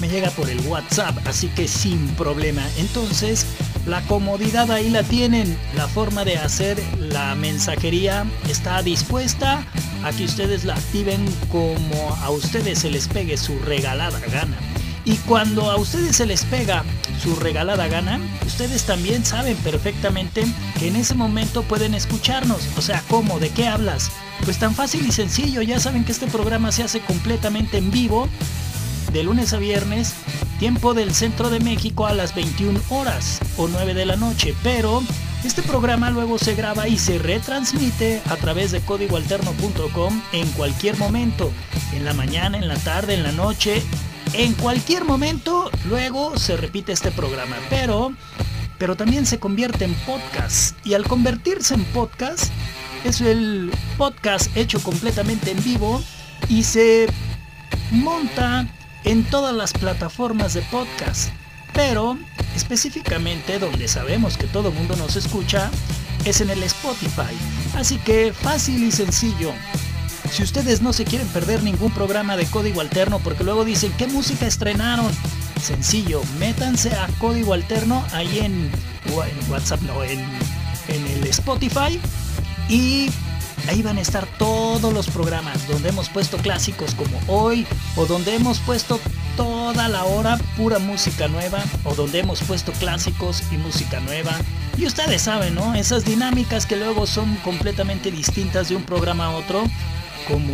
[0.00, 2.62] Me llega por el WhatsApp, así que sin problema.
[2.76, 3.46] Entonces,
[3.86, 5.56] la comodidad ahí la tienen.
[5.74, 9.64] La forma de hacer la mensajería está dispuesta
[10.04, 14.58] a que ustedes la activen como a ustedes se les pegue su regalada gana.
[15.06, 16.84] Y cuando a ustedes se les pega
[17.22, 20.44] su regalada gana, ustedes también saben perfectamente
[20.80, 22.68] que en ese momento pueden escucharnos.
[22.76, 23.38] O sea, ¿cómo?
[23.38, 24.10] ¿De qué hablas?
[24.44, 28.28] Pues tan fácil y sencillo, ya saben que este programa se hace completamente en vivo,
[29.12, 30.12] de lunes a viernes,
[30.58, 35.04] tiempo del centro de México a las 21 horas o 9 de la noche, pero
[35.44, 41.52] este programa luego se graba y se retransmite a través de códigoalterno.com en cualquier momento,
[41.94, 43.82] en la mañana, en la tarde, en la noche,
[44.32, 48.12] en cualquier momento luego se repite este programa, pero
[48.78, 52.50] pero también se convierte en podcast y al convertirse en podcast
[53.04, 56.02] es el podcast hecho completamente en vivo
[56.48, 57.06] y se
[57.90, 58.68] monta
[59.04, 61.30] en todas las plataformas de podcast,
[61.72, 62.18] pero
[62.54, 65.70] específicamente donde sabemos que todo el mundo nos escucha
[66.24, 67.34] es en el Spotify.
[67.74, 69.52] Así que fácil y sencillo,
[70.30, 74.06] si ustedes no se quieren perder ningún programa de código alterno porque luego dicen qué
[74.06, 75.10] música estrenaron,
[75.60, 78.70] sencillo, métanse a código alterno ahí en,
[79.48, 80.20] WhatsApp, no, en,
[80.88, 82.00] en el Spotify
[82.68, 83.10] y
[83.68, 87.66] ahí van a estar todos los programas donde hemos puesto clásicos como hoy
[87.96, 89.00] o donde hemos puesto
[89.36, 94.32] toda la hora pura música nueva o donde hemos puesto clásicos y música nueva.
[94.76, 95.74] Y ustedes saben, ¿no?
[95.74, 99.64] Esas dinámicas que luego son completamente distintas de un programa a otro
[100.28, 100.52] como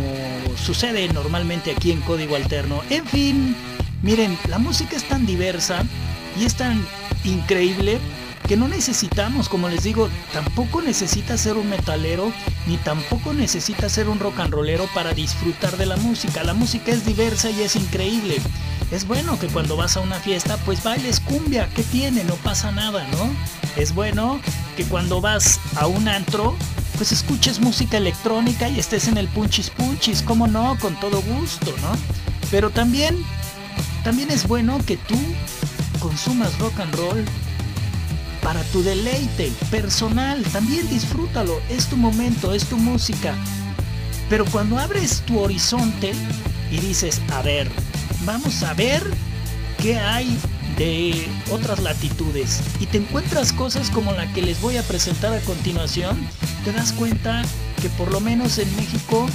[0.55, 2.81] sucede normalmente aquí en Código Alterno.
[2.89, 3.55] En fin,
[4.01, 5.83] miren, la música es tan diversa
[6.39, 6.85] y es tan
[7.23, 7.99] increíble
[8.47, 12.31] que no necesitamos, como les digo, tampoco necesita ser un metalero
[12.67, 16.43] ni tampoco necesita ser un rock and rollero para disfrutar de la música.
[16.43, 18.37] La música es diversa y es increíble.
[18.91, 22.23] Es bueno que cuando vas a una fiesta, pues bailes cumbia, ¿qué tiene?
[22.25, 23.29] No pasa nada, ¿no?
[23.75, 24.39] Es bueno
[24.75, 26.55] que cuando vas a un antro,
[27.03, 31.75] pues escuches música electrónica y estés en el punchis punchis, como no, con todo gusto,
[31.81, 31.97] ¿no?
[32.49, 33.17] Pero también,
[34.05, 35.17] también es bueno que tú
[35.99, 37.25] consumas rock and roll
[38.41, 43.35] para tu deleite personal, también disfrútalo, es tu momento, es tu música.
[44.29, 46.13] Pero cuando abres tu horizonte
[46.71, 47.69] y dices, a ver,
[48.23, 49.03] vamos a ver
[49.77, 50.39] qué hay
[50.77, 55.39] de otras latitudes y te encuentras cosas como la que les voy a presentar a
[55.41, 56.27] continuación,
[56.63, 57.43] te das cuenta
[57.81, 59.27] que por lo menos en México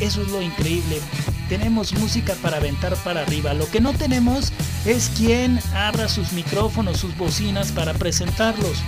[0.00, 1.00] eso es lo increíble.
[1.48, 3.54] Tenemos música para aventar para arriba.
[3.54, 4.52] Lo que no tenemos
[4.86, 8.78] es quien abra sus micrófonos, sus bocinas para presentarlos.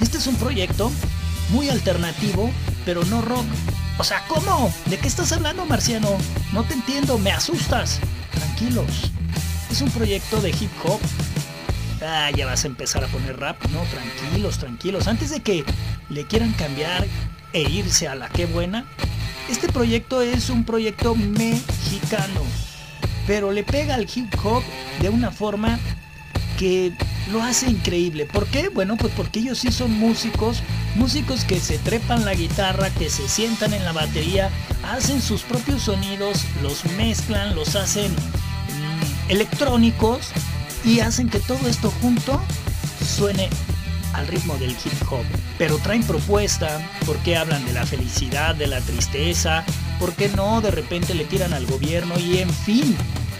[0.00, 0.90] Este es un proyecto
[1.50, 2.50] muy alternativo,
[2.84, 3.44] pero no rock.
[3.98, 4.72] O sea, ¿cómo?
[4.86, 6.16] ¿De qué estás hablando, Marciano?
[6.52, 8.00] No te entiendo, me asustas.
[8.32, 9.12] Tranquilos.
[9.72, 11.00] Es un proyecto de hip hop.
[12.02, 13.56] Ah, ya vas a empezar a poner rap.
[13.70, 15.08] No, tranquilos, tranquilos.
[15.08, 15.64] Antes de que
[16.10, 17.06] le quieran cambiar
[17.54, 18.84] e irse a la que buena,
[19.48, 22.42] este proyecto es un proyecto mexicano.
[23.26, 24.62] Pero le pega al hip hop
[25.00, 25.78] de una forma
[26.58, 26.92] que
[27.30, 28.26] lo hace increíble.
[28.26, 28.68] ¿Por qué?
[28.68, 30.62] Bueno, pues porque ellos sí son músicos,
[30.96, 34.50] músicos que se trepan la guitarra, que se sientan en la batería,
[34.82, 38.14] hacen sus propios sonidos, los mezclan, los hacen
[39.28, 40.30] electrónicos
[40.84, 42.40] y hacen que todo esto junto
[43.06, 43.48] suene
[44.14, 45.24] al ritmo del hip hop.
[45.58, 49.64] Pero traen propuesta, porque hablan de la felicidad, de la tristeza,
[49.98, 52.96] porque no de repente le tiran al gobierno y en fin,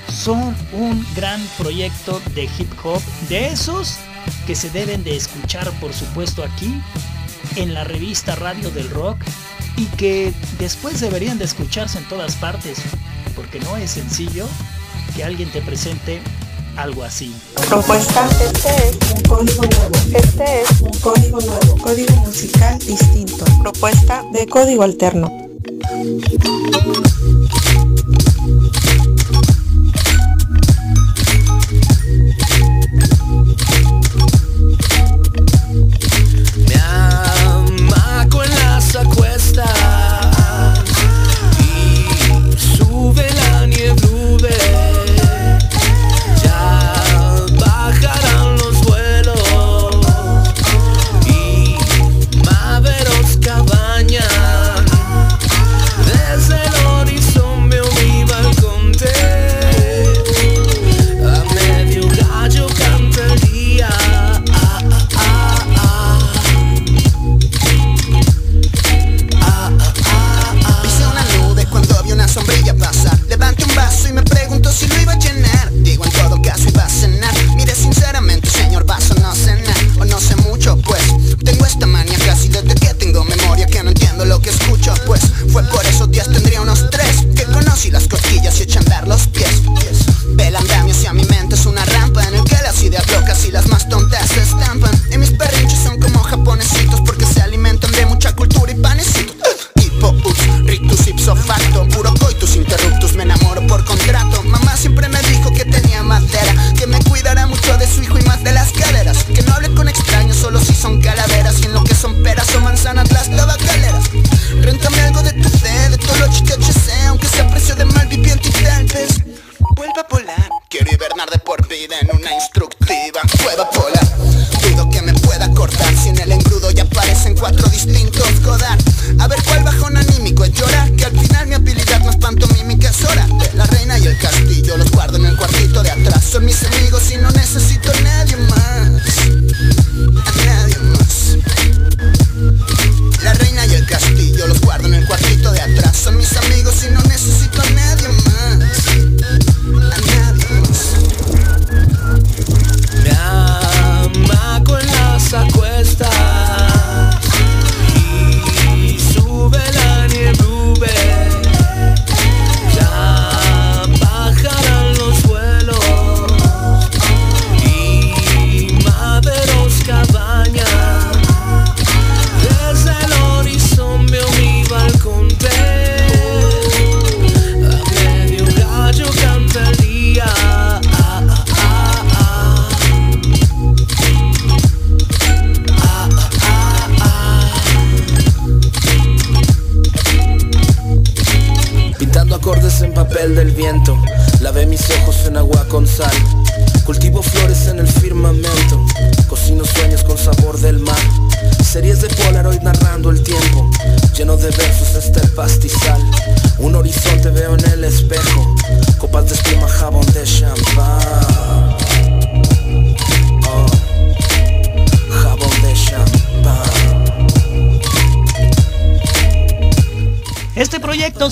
[0.09, 3.99] son un gran proyecto de hip hop, de esos
[4.47, 6.81] que se deben de escuchar por supuesto aquí
[7.57, 9.19] en la revista Radio del Rock
[9.77, 12.79] y que después deberían de escucharse en todas partes,
[13.35, 14.47] porque no es sencillo
[15.15, 16.21] que alguien te presente
[16.77, 17.35] algo así.
[17.69, 18.29] Propuesta.
[18.41, 19.91] Este es un código nuevo.
[20.15, 21.77] Este es un código nuevo.
[21.79, 23.45] Código musical distinto.
[23.61, 25.31] Propuesta de código alterno.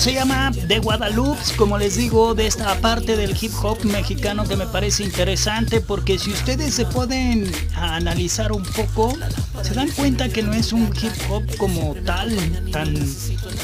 [0.01, 4.55] Se llama The Guadalupe, como les digo, de esta parte del hip hop mexicano que
[4.55, 9.15] me parece interesante porque si ustedes se pueden analizar un poco,
[9.61, 12.35] se dan cuenta que no es un hip hop como tal,
[12.71, 12.95] tan,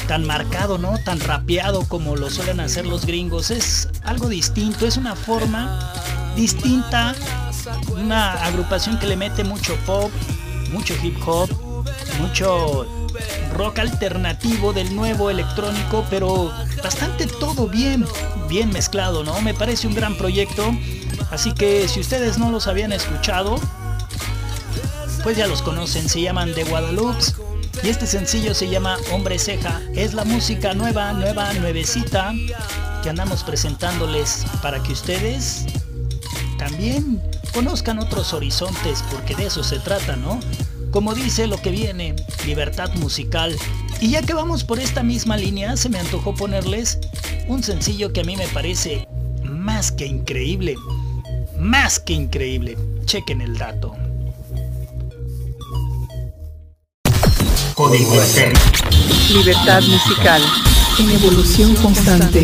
[0.06, 0.96] tan marcado, ¿no?
[0.98, 3.50] Tan rapeado como lo suelen hacer los gringos.
[3.50, 5.92] Es algo distinto, es una forma
[6.36, 7.16] distinta,
[7.96, 10.12] una agrupación que le mete mucho pop,
[10.70, 11.50] mucho hip hop,
[12.20, 12.86] mucho
[13.52, 18.04] rock alternativo del nuevo electrónico, pero bastante todo bien,
[18.48, 19.40] bien mezclado, ¿no?
[19.42, 20.72] Me parece un gran proyecto,
[21.30, 23.58] así que si ustedes no los habían escuchado,
[25.22, 27.18] pues ya los conocen, se llaman The Guadalupe.
[27.82, 29.80] Y este sencillo se llama Hombre Ceja.
[29.94, 32.32] Es la música nueva, nueva, nuevecita
[33.02, 35.66] que andamos presentándoles para que ustedes
[36.58, 37.22] también
[37.54, 40.40] conozcan otros horizontes, porque de eso se trata, ¿no?
[40.90, 42.16] Como dice lo que viene,
[42.46, 43.56] libertad musical.
[44.00, 46.98] Y ya que vamos por esta misma línea, se me antojó ponerles
[47.46, 49.06] un sencillo que a mí me parece
[49.44, 50.76] más que increíble.
[51.58, 52.78] Más que increíble.
[53.04, 53.94] Chequen el dato.
[57.74, 58.14] Código.
[59.30, 60.42] Libertad musical.
[60.98, 62.42] En evolución constante.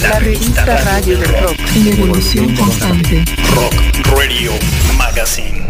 [0.00, 1.56] La revista Radio del Rock.
[1.74, 3.24] En evolución constante.
[3.54, 3.74] Rock
[4.16, 4.52] Radio
[4.96, 5.69] Magazine.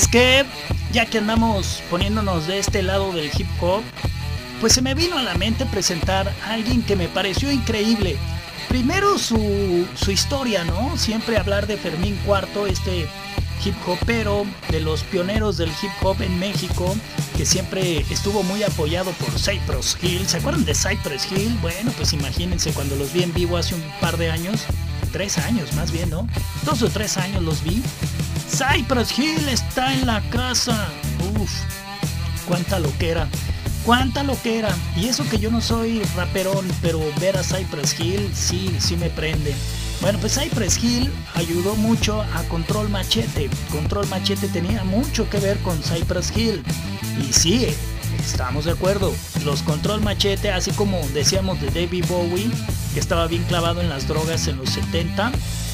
[0.00, 0.46] Y es que,
[0.92, 3.82] ya que andamos poniéndonos de este lado del hip hop,
[4.58, 8.16] pues se me vino a la mente presentar a alguien que me pareció increíble.
[8.70, 10.96] Primero su, su historia, ¿no?
[10.96, 13.06] Siempre hablar de Fermín Cuarto, este
[13.62, 16.96] hip hopero de los pioneros del hip hop en México,
[17.36, 20.26] que siempre estuvo muy apoyado por Cypress Hill.
[20.26, 21.58] ¿Se acuerdan de Cypress Hill?
[21.60, 24.62] Bueno, pues imagínense cuando los vi en vivo hace un par de años,
[25.12, 26.26] tres años más bien, ¿no?
[26.64, 27.82] Dos o tres años los vi.
[28.50, 30.88] Cypress Hill está en la casa.
[31.38, 31.50] Uf,
[32.46, 33.28] cuánta loquera.
[33.86, 34.74] Cuánta loquera.
[34.96, 39.08] Y eso que yo no soy raperón, pero ver a Cypress Hill sí, sí me
[39.08, 39.54] prende.
[40.00, 43.48] Bueno, pues Cypress Hill ayudó mucho a Control Machete.
[43.70, 46.62] Control Machete tenía mucho que ver con Cypress Hill.
[47.20, 47.66] Y sí,
[48.18, 49.14] estamos de acuerdo.
[49.44, 52.50] Los Control Machete, así como decíamos de David Bowie,
[52.94, 55.32] que estaba bien clavado en las drogas en los 70,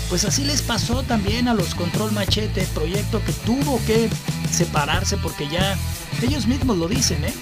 [0.08, 4.08] pues así les pasó también a los Control Machete, proyecto que tuvo que
[4.50, 5.76] separarse porque ya
[6.22, 7.34] ellos mismos lo dicen, ¿eh?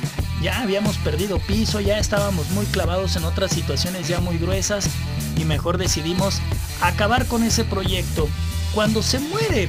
[0.42, 4.88] Ya habíamos perdido piso, ya estábamos muy clavados en otras situaciones ya muy gruesas
[5.36, 6.40] y mejor decidimos
[6.80, 8.28] acabar con ese proyecto.
[8.74, 9.68] Cuando se muere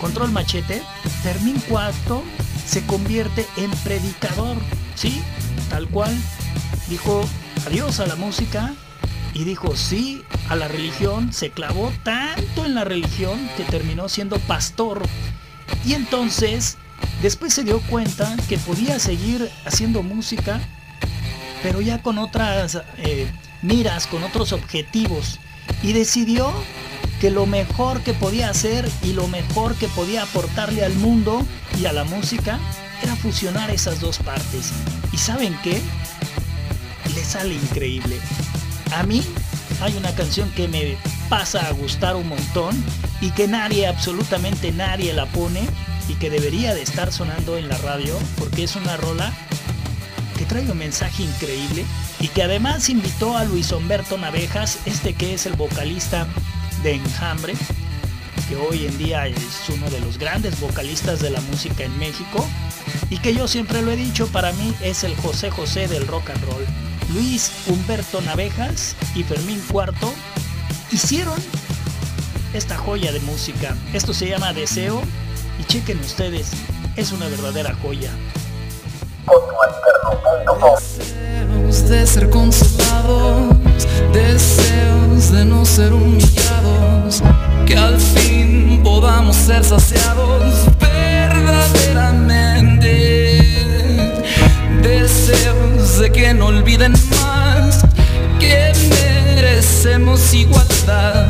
[0.00, 0.82] Control Machete,
[1.22, 2.22] Fermín Cuarto
[2.66, 4.56] se convierte en predicador,
[4.94, 5.22] ¿sí?
[5.70, 6.16] Tal cual.
[6.88, 7.24] Dijo
[7.66, 8.74] adiós a la música
[9.38, 11.32] y dijo sí a la religión.
[11.32, 15.00] Se clavó tanto en la religión que terminó siendo pastor.
[15.86, 16.76] Y entonces,
[17.22, 20.60] después se dio cuenta que podía seguir haciendo música,
[21.62, 23.30] pero ya con otras eh,
[23.62, 25.38] miras, con otros objetivos.
[25.84, 26.52] Y decidió
[27.20, 31.46] que lo mejor que podía hacer y lo mejor que podía aportarle al mundo
[31.78, 32.58] y a la música
[33.02, 34.72] era fusionar esas dos partes.
[35.12, 35.80] ¿Y saben qué?
[37.14, 38.18] Le sale increíble.
[38.94, 39.22] A mí
[39.80, 40.96] hay una canción que me
[41.28, 42.82] pasa a gustar un montón
[43.20, 45.60] y que nadie, absolutamente nadie la pone
[46.08, 49.32] y que debería de estar sonando en la radio porque es una rola
[50.36, 51.84] que trae un mensaje increíble
[52.20, 56.26] y que además invitó a Luis Humberto Navejas, este que es el vocalista
[56.82, 57.54] de Enjambre,
[58.48, 62.46] que hoy en día es uno de los grandes vocalistas de la música en México
[63.10, 66.30] y que yo siempre lo he dicho, para mí es el José José del rock
[66.30, 66.87] and roll.
[67.12, 70.12] Luis Humberto Navejas y Fermín Cuarto
[70.92, 71.38] hicieron
[72.52, 73.74] esta joya de música.
[73.92, 75.00] Esto se llama Deseo
[75.58, 76.50] y chequen ustedes,
[76.96, 78.10] es una verdadera joya.
[80.74, 83.56] Deseos de ser consolados,
[84.12, 87.22] deseos de no ser humillados,
[87.66, 93.17] que al fin podamos ser saciados verdaderamente.
[95.08, 97.82] Deseos de que no olviden más
[98.38, 101.24] que merecemos igualdad,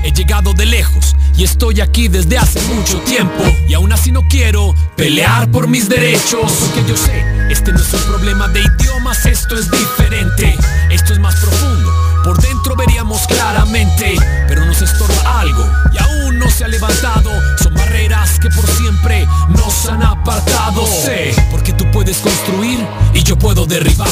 [0.03, 3.43] He llegado de lejos y estoy aquí desde hace mucho tiempo.
[3.67, 6.53] Y aún así no quiero pelear por mis derechos.
[6.61, 10.57] Porque yo sé, este no es un problema de idiomas, esto es diferente.
[10.89, 11.91] Esto es más profundo.
[12.23, 14.15] Por dentro veríamos claramente,
[14.47, 17.31] pero nos estorba algo y aún no se ha levantado.
[17.61, 20.85] Son barreras que por siempre nos han apartado.
[20.85, 21.72] Sé, porque
[22.19, 22.79] construir
[23.13, 24.07] y yo puedo derribar,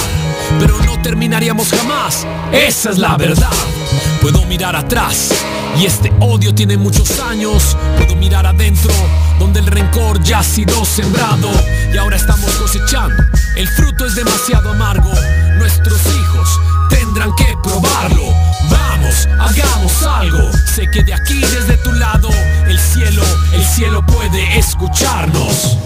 [0.60, 2.26] pero no terminaríamos jamás.
[2.52, 3.52] Esa es la verdad.
[4.22, 5.30] Puedo mirar atrás
[5.80, 7.78] y este odio tiene muchos años.
[7.98, 8.94] Puedo mirar adentro
[9.40, 11.50] donde el rencor ya ha sido sembrado
[11.94, 13.24] y ahora estamos cosechando.
[13.56, 15.12] El fruto es demasiado amargo.
[15.58, 18.24] Nuestros hijos tendrán que probarlo.
[18.70, 20.52] Vamos, hagamos algo.
[20.76, 22.30] Sé que de aquí desde tu lado
[22.68, 23.24] el cielo,
[23.54, 25.78] el cielo puede escucharnos.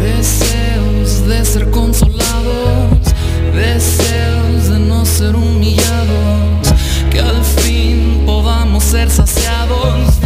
[0.00, 3.14] Deseos de ser consolados,
[3.54, 6.68] deseos de no ser humillados,
[7.10, 10.21] que al fin podamos ser saciados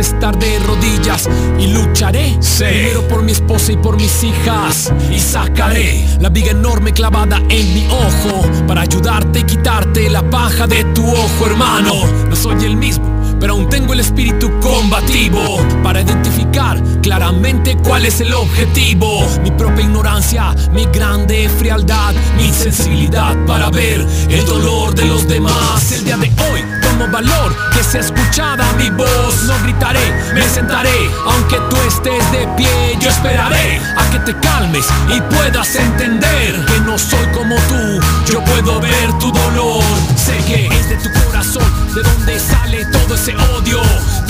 [0.00, 1.28] estar de rodillas
[1.58, 6.92] y lucharé primero por mi esposa y por mis hijas y sacaré la viga enorme
[6.92, 11.94] clavada en mi ojo para ayudarte y quitarte la paja de tu ojo, hermano.
[12.28, 13.16] No soy el mismo.
[13.38, 19.26] Pero aún tengo el espíritu combativo para identificar claramente cuál es el objetivo.
[19.42, 25.92] Mi propia ignorancia, mi grande frialdad, mi sensibilidad para ver el dolor de los demás.
[25.92, 29.42] El día de hoy tomo valor que sea escuchada mi voz.
[29.44, 32.98] No gritaré, me sentaré, aunque tú estés de pie.
[33.00, 38.00] Yo esperaré a que te calmes y puedas entender que no soy como tú.
[38.30, 39.82] Yo puedo ver tu dolor,
[40.16, 43.80] sé que es de tu corazón, de donde sale todo ese odio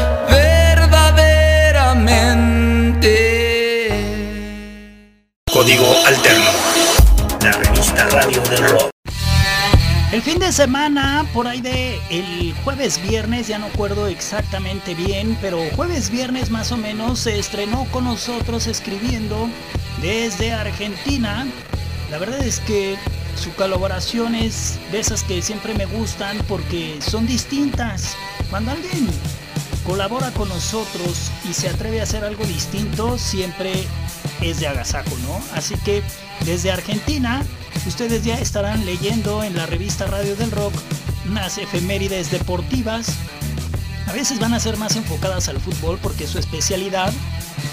[5.59, 6.51] Código Alterno.
[7.41, 8.91] La revista Radio del Rock.
[10.13, 15.37] El fin de semana, por ahí de el jueves viernes, ya no acuerdo exactamente bien,
[15.41, 19.49] pero jueves viernes más o menos se estrenó con nosotros escribiendo
[20.01, 21.45] desde Argentina.
[22.09, 22.95] La verdad es que
[23.35, 28.15] su colaboración es de esas que siempre me gustan porque son distintas.
[28.49, 29.09] Cuando alguien
[29.85, 33.83] colabora con nosotros y se atreve a hacer algo distinto, siempre
[34.41, 35.39] es de agasajo, ¿no?
[35.53, 36.03] Así que
[36.45, 37.43] desde Argentina,
[37.87, 40.73] ustedes ya estarán leyendo en la revista Radio del Rock
[41.27, 43.13] unas efemérides deportivas.
[44.07, 47.13] A veces van a ser más enfocadas al fútbol porque su especialidad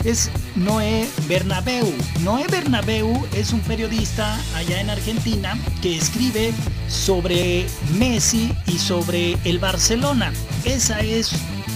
[0.04, 1.92] es Noé Bernabeu.
[2.20, 6.52] Noé Bernabeu es un periodista allá en Argentina que escribe
[6.88, 7.66] sobre
[7.98, 10.32] Messi y sobre el Barcelona.
[10.64, 11.30] Esa es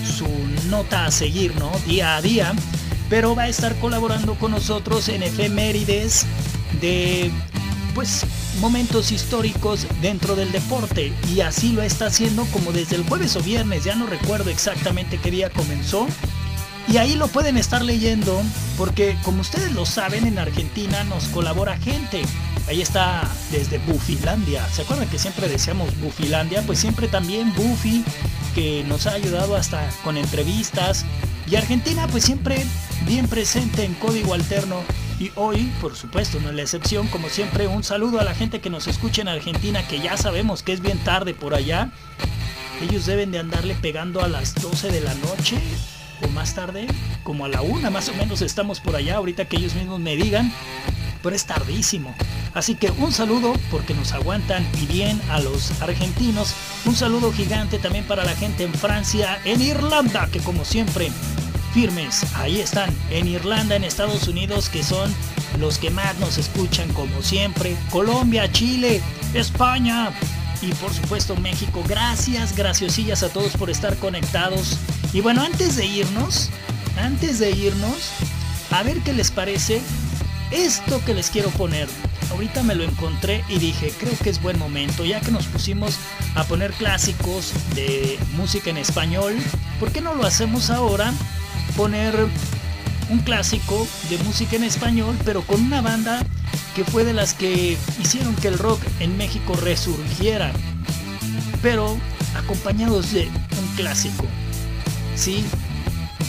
[0.04, 0.28] su
[0.68, 1.70] nota a seguir, ¿no?
[1.86, 2.54] Día a día.
[3.10, 6.24] Pero va a estar colaborando con nosotros en efemérides
[6.80, 7.30] de
[7.94, 8.24] pues
[8.60, 13.40] momentos históricos dentro del deporte y así lo está haciendo como desde el jueves o
[13.40, 16.06] viernes, ya no recuerdo exactamente qué día comenzó.
[16.88, 18.42] Y ahí lo pueden estar leyendo
[18.76, 22.22] porque como ustedes lo saben en Argentina nos colabora gente.
[22.66, 24.66] Ahí está desde Bufilandia.
[24.68, 26.62] ¿Se acuerdan que siempre decíamos Bufilandia?
[26.62, 28.04] Pues siempre también Buffy,
[28.54, 31.04] que nos ha ayudado hasta con entrevistas.
[31.50, 32.64] Y Argentina, pues siempre
[33.06, 34.76] bien presente en código alterno.
[35.18, 38.60] Y hoy, por supuesto, no es la excepción, como siempre, un saludo a la gente
[38.60, 41.90] que nos escucha en Argentina, que ya sabemos que es bien tarde por allá.
[42.80, 45.58] Ellos deben de andarle pegando a las 12 de la noche
[46.22, 46.86] o más tarde,
[47.24, 50.16] como a la una más o menos estamos por allá, ahorita que ellos mismos me
[50.16, 50.52] digan,
[51.22, 52.14] pero es tardísimo.
[52.54, 56.54] Así que un saludo porque nos aguantan y bien a los argentinos.
[56.84, 61.10] Un saludo gigante también para la gente en Francia, en Irlanda, que como siempre
[61.72, 62.24] firmes.
[62.34, 65.12] Ahí están, en Irlanda, en Estados Unidos, que son
[65.58, 67.76] los que más nos escuchan como siempre.
[67.90, 69.00] Colombia, Chile,
[69.34, 70.10] España
[70.62, 71.82] y por supuesto México.
[71.86, 74.76] Gracias, graciosillas a todos por estar conectados.
[75.12, 76.50] Y bueno, antes de irnos,
[76.98, 78.10] antes de irnos,
[78.70, 79.80] a ver qué les parece
[80.50, 81.88] esto que les quiero poner.
[82.30, 85.96] Ahorita me lo encontré y dije, creo que es buen momento, ya que nos pusimos
[86.34, 89.36] a poner clásicos de música en español,
[89.78, 91.12] ¿por qué no lo hacemos ahora
[91.76, 92.14] poner
[93.10, 96.24] un clásico de música en español, pero con una banda
[96.74, 100.52] que fue de las que hicieron que el rock en México resurgiera,
[101.60, 101.96] pero
[102.36, 104.24] acompañados de un clásico.
[105.16, 105.44] Sí,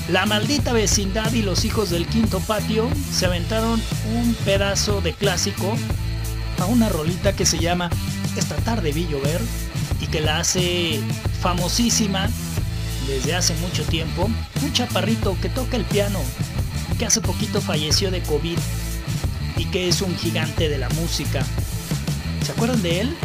[0.10, 3.82] la maldita vecindad y los hijos del quinto patio se aventaron
[4.14, 5.78] un pedazo de clásico
[6.60, 7.90] a una rolita que se llama
[8.36, 9.42] Esta tarde vi llover
[10.00, 11.00] y que la hace
[11.42, 12.30] famosísima
[13.08, 14.30] desde hace mucho tiempo,
[14.62, 16.20] un chaparrito que toca el piano,
[16.98, 18.58] que hace poquito falleció de COVID
[19.58, 21.44] y que es un gigante de la música.
[22.46, 23.18] ¿Se acuerdan de él?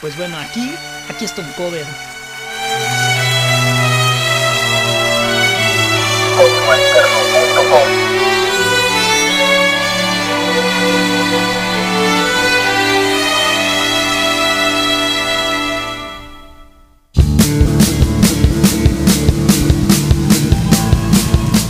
[0.00, 0.70] Pues bueno, aquí,
[1.08, 2.13] aquí está un cover.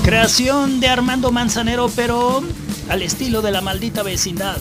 [0.03, 2.43] Creación de Armando Manzanero, pero
[2.89, 4.57] al estilo de la maldita vecindad.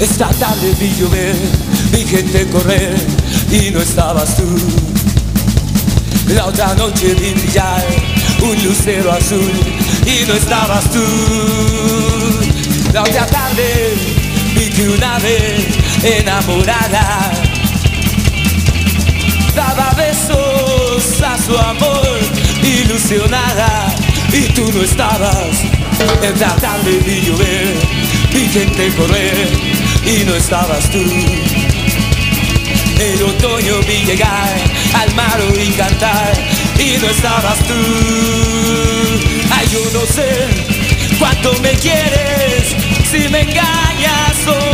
[0.00, 1.36] Esta tarde vi llover,
[1.92, 2.96] vi gente correr
[3.50, 4.46] y no estabas tú.
[6.34, 7.84] La otra noche vi brillar
[8.40, 9.52] un lucero azul
[10.06, 11.04] y no estabas tú.
[12.94, 13.94] La otra tarde
[14.54, 15.66] vi que una vez
[16.02, 17.32] enamorada
[19.54, 22.18] daba besos a su amor
[22.62, 23.94] ilusionada
[24.32, 25.62] y tú no estabas.
[26.38, 27.74] La tarde vi llover,
[28.32, 29.79] vi gente correr
[30.10, 30.98] y no estabas tú.
[32.98, 34.56] El otoño vi llegar
[34.94, 36.32] al mar y cantar
[36.78, 37.74] y no estabas tú.
[39.52, 40.48] Ay, yo no sé
[41.18, 42.74] cuánto me quieres,
[43.10, 44.69] si me engañas o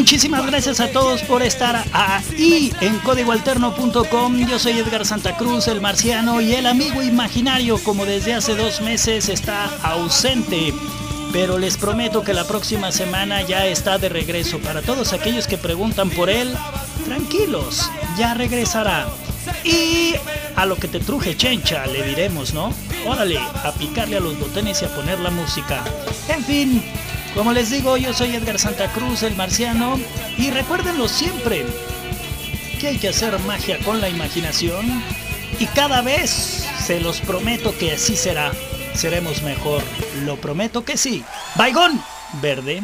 [0.00, 4.38] muchísimas gracias a todos por estar ahí en códigoalterno.com.
[4.48, 8.80] Yo soy Edgar Santa Cruz, el marciano, y el amigo imaginario, como desde hace dos
[8.80, 10.72] meses, está ausente.
[11.34, 14.58] Pero les prometo que la próxima semana ya está de regreso.
[14.60, 16.56] Para todos aquellos que preguntan por él,
[17.04, 19.06] tranquilos, ya regresará.
[19.64, 20.14] Y
[20.56, 22.72] a lo que te truje chencha, le diremos, ¿no?
[23.06, 25.84] Órale, a picarle a los botones y a poner la música.
[26.28, 26.82] En fin,
[27.34, 29.98] como les digo, yo soy Edgar Santa Cruz, el marciano,
[30.36, 31.64] y recuérdenlo siempre,
[32.80, 35.02] que hay que hacer magia con la imaginación,
[35.58, 38.52] y cada vez se los prometo que así será,
[38.94, 39.82] seremos mejor,
[40.24, 41.24] lo prometo que sí.
[41.54, 42.02] Baigón,
[42.40, 42.82] verde.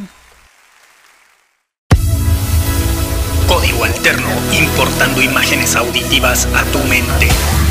[3.49, 7.29] Código Alterno, importando imágenes auditivas a tu mente.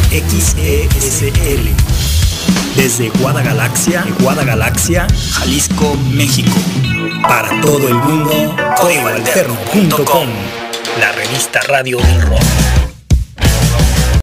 [0.09, 1.69] XESL
[2.75, 6.55] Desde Guadagalaxia, Guadagalaxia, Jalisco, México.
[7.21, 10.27] Para todo el mundo, códigoalterno.com,
[10.99, 12.74] la revista radio del rock.